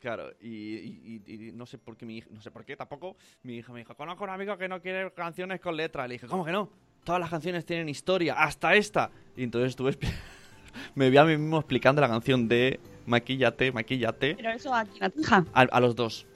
[0.01, 2.77] Claro, y, y- y- y no sé por qué mi hija, no sé por qué
[2.77, 6.07] tampoco, mi hija me dijo, conozco a un amigo que no quiere canciones con letras.
[6.07, 6.71] Le dije, ¿cómo que no?
[7.03, 9.11] todas las canciones tienen historia, hasta esta.
[9.35, 9.97] Y entonces estuve
[10.95, 15.45] me vi a mí mismo explicando la canción de Maquillate, Maquillate Pero eso la tija.
[15.53, 16.27] a, a los dos.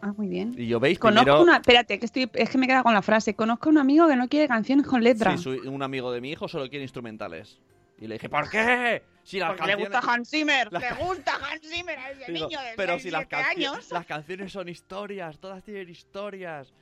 [0.00, 0.54] Ah, muy bien.
[0.56, 1.42] Y yo veis Conozco primero...
[1.42, 1.56] una.
[1.56, 2.30] Espérate, que estoy.
[2.34, 3.34] Es que me queda con la frase.
[3.34, 5.36] Conozco a un amigo que no quiere canciones con letra.
[5.36, 7.58] Sí, un amigo de mi hijo solo quiere instrumentales.
[8.00, 9.02] Y le dije, ¿por qué?
[9.24, 9.98] Si las Porque le canciones...
[10.00, 10.72] gusta Hans Zimmer.
[10.72, 13.36] Las Le gusta Hans Zimmer a ese Digo, niño de pero 6, si las, 7
[13.36, 13.90] canci- años.
[13.90, 16.72] las canciones son historias, todas tienen historias.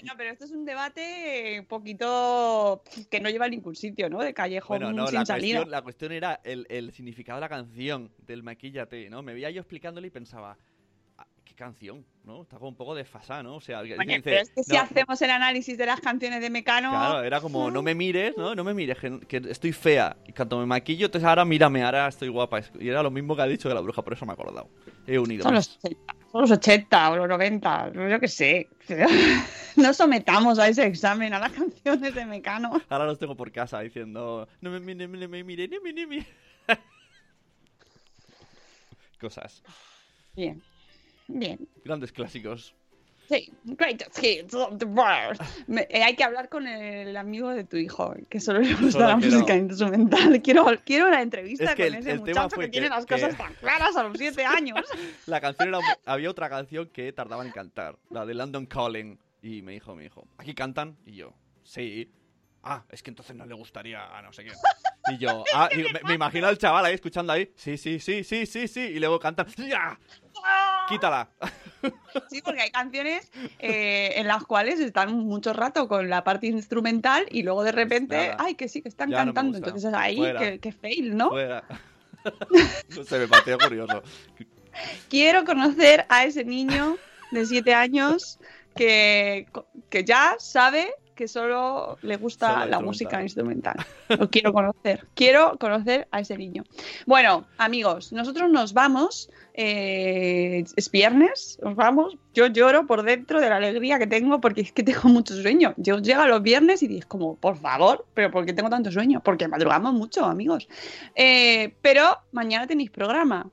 [0.00, 4.20] Bueno, pero esto es un debate un poquito que no lleva a ningún sitio, ¿no?
[4.22, 5.56] De callejón Bueno, no, sin la salida.
[5.58, 9.22] cuestión, la cuestión era el, el significado de la canción, del maquillate, ¿no?
[9.22, 10.67] Me veía yo explicándole y pensaba, "Ah, ¿qué
[11.58, 12.06] canción?
[12.24, 12.42] ¿No?
[12.42, 13.56] Está como un poco desfasada, ¿no?
[13.56, 16.40] O sea, alguien dice, pero es que si "No, hacemos el análisis de las canciones
[16.40, 16.90] de Mecano.
[16.90, 18.54] Claro, era como, no me mires, ¿no?
[18.54, 20.16] No me mires, que, que estoy fea.
[20.26, 22.60] Y cuando me maquillo, entonces ahora mírame, ahora estoy guapa.
[22.78, 24.68] Y era lo mismo que ha dicho de la bruja, por eso me he acordado.
[25.06, 25.42] He unido.
[25.42, 28.68] Son los 80, son los 80 o los 90, yo qué sé.
[29.76, 32.82] No sometamos a ese examen a las canciones de Mecano.
[32.88, 36.08] Ahora los tengo por casa diciendo, no me mire, no me mire, no me no
[36.08, 36.26] me.
[39.20, 39.62] Cosas.
[40.34, 40.60] Bien,
[41.28, 41.68] bien.
[41.84, 42.74] Grandes clásicos.
[43.28, 45.38] Sí, greatest hits of the world.
[45.66, 48.90] Me- eh, hay que hablar con el amigo de tu hijo, que solo le gusta
[48.92, 50.40] Solo la quiero- música instrumental.
[50.42, 52.94] Quiero, quiero la entrevista Es que con el- ese el muchacho fue que, tiene que-
[52.94, 54.80] las que- cosas tan claras a los 7 años.
[55.26, 55.78] La canción era.
[56.06, 59.18] Había otra canción que tardaba en cantar, la de London Calling.
[59.42, 60.96] Y me dijo mi hijo, ¿aquí cantan?
[61.04, 62.10] Y yo, sí.
[62.62, 64.52] Ah, es que entonces no le gustaría a no sé qué.
[65.10, 68.46] Y yo, ah, me, me imagino al chaval ahí escuchando ahí, sí, sí, sí, sí,
[68.46, 68.80] sí, sí.
[68.80, 69.98] Y luego cantan, ¡ya!
[70.88, 71.28] ¡Quítala!
[72.28, 73.30] Sí, porque hay canciones
[73.60, 78.16] eh, en las cuales están mucho rato con la parte instrumental y luego de repente,
[78.16, 78.36] Nada.
[78.40, 79.58] ay, que sí, que están Ya cantando.
[79.58, 81.30] Entonces ahí, que, que fail, ¿no?
[81.30, 81.62] Fuera.
[82.96, 84.02] no sé, me pareció curioso.
[85.08, 86.96] Quiero conocer a ese niño
[87.30, 88.40] de 7 años
[88.74, 89.46] que,
[89.88, 93.74] que ya sabe que solo le gusta Solo la música instrumental.
[94.08, 95.04] Lo quiero conocer.
[95.14, 96.62] Quiero conocer a ese niño.
[97.06, 99.28] Bueno, amigos, nosotros nos vamos.
[99.52, 102.16] eh, es viernes, nos vamos.
[102.34, 105.74] Yo lloro por dentro de la alegría que tengo porque es que tengo mucho sueño.
[105.76, 108.92] Yo llego a los viernes y digo, como, por favor, pero ¿por qué tengo tanto
[108.92, 109.20] sueño?
[109.24, 110.68] Porque madrugamos mucho, amigos.
[111.16, 113.50] Eh, pero mañana tenéis programa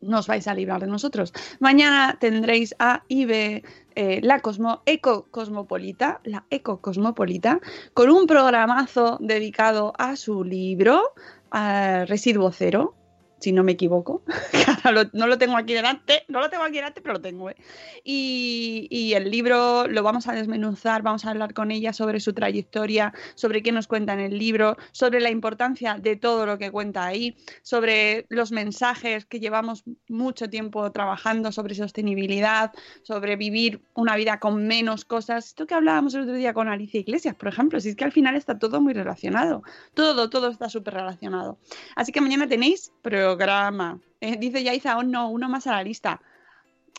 [0.00, 1.32] no os vais a librar de nosotros.
[1.60, 3.62] Mañana tendréis a Ibe,
[3.94, 4.40] eh, la
[4.86, 7.60] Eco Cosmopolita, la Eco Cosmopolita,
[7.94, 11.12] con un programazo dedicado a su libro,
[11.50, 12.94] a Residuo Cero,
[13.42, 14.22] si no me equivoco.
[15.12, 17.50] No lo tengo aquí delante, no lo tengo aquí delante, pero lo tengo.
[17.50, 17.56] ¿eh?
[18.02, 22.32] Y, y el libro lo vamos a desmenuzar, vamos a hablar con ella sobre su
[22.32, 26.72] trayectoria, sobre qué nos cuenta en el libro, sobre la importancia de todo lo que
[26.72, 32.72] cuenta ahí, sobre los mensajes que llevamos mucho tiempo trabajando sobre sostenibilidad,
[33.02, 35.46] sobre vivir una vida con menos cosas.
[35.46, 38.12] Esto que hablábamos el otro día con Alicia Iglesias, por ejemplo, si es que al
[38.12, 39.62] final está todo muy relacionado.
[39.94, 41.58] Todo, todo está súper relacionado.
[41.96, 42.92] Así que mañana tenéis
[43.36, 43.98] programa.
[44.20, 46.20] Eh, dice Yaiza, oh no, uno más a la lista.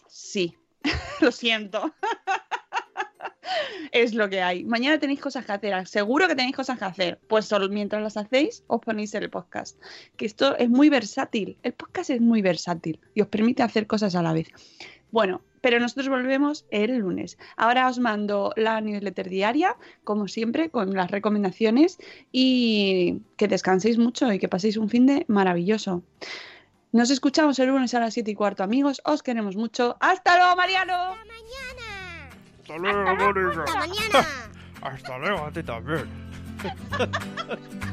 [0.08, 0.58] Sí,
[1.22, 1.94] lo siento.
[3.92, 4.64] Es lo que hay.
[4.64, 5.88] Mañana tenéis cosas que hacer.
[5.88, 7.20] Seguro que tenéis cosas que hacer.
[7.28, 9.80] Pues solo mientras las hacéis, os ponéis el podcast.
[10.18, 11.58] Que esto es muy versátil.
[11.64, 14.48] El podcast es muy versátil y os permite hacer cosas a la vez.
[15.12, 17.38] Bueno, pero nosotros volvemos el lunes.
[17.56, 22.00] Ahora os mando la newsletter diaria, como siempre, con las recomendaciones
[22.32, 26.04] y que descanséis mucho y que paséis un fin de maravilloso.
[26.92, 29.02] Nos escuchamos el lunes a las 7 y cuarto, amigos.
[29.06, 29.98] Os queremos mucho.
[30.00, 31.16] ¡Hasta luego, Mariano!
[32.74, 33.64] Hasta luego, Mónica.
[33.64, 34.28] Hasta mañana.
[34.82, 36.08] Hasta luego a ti también.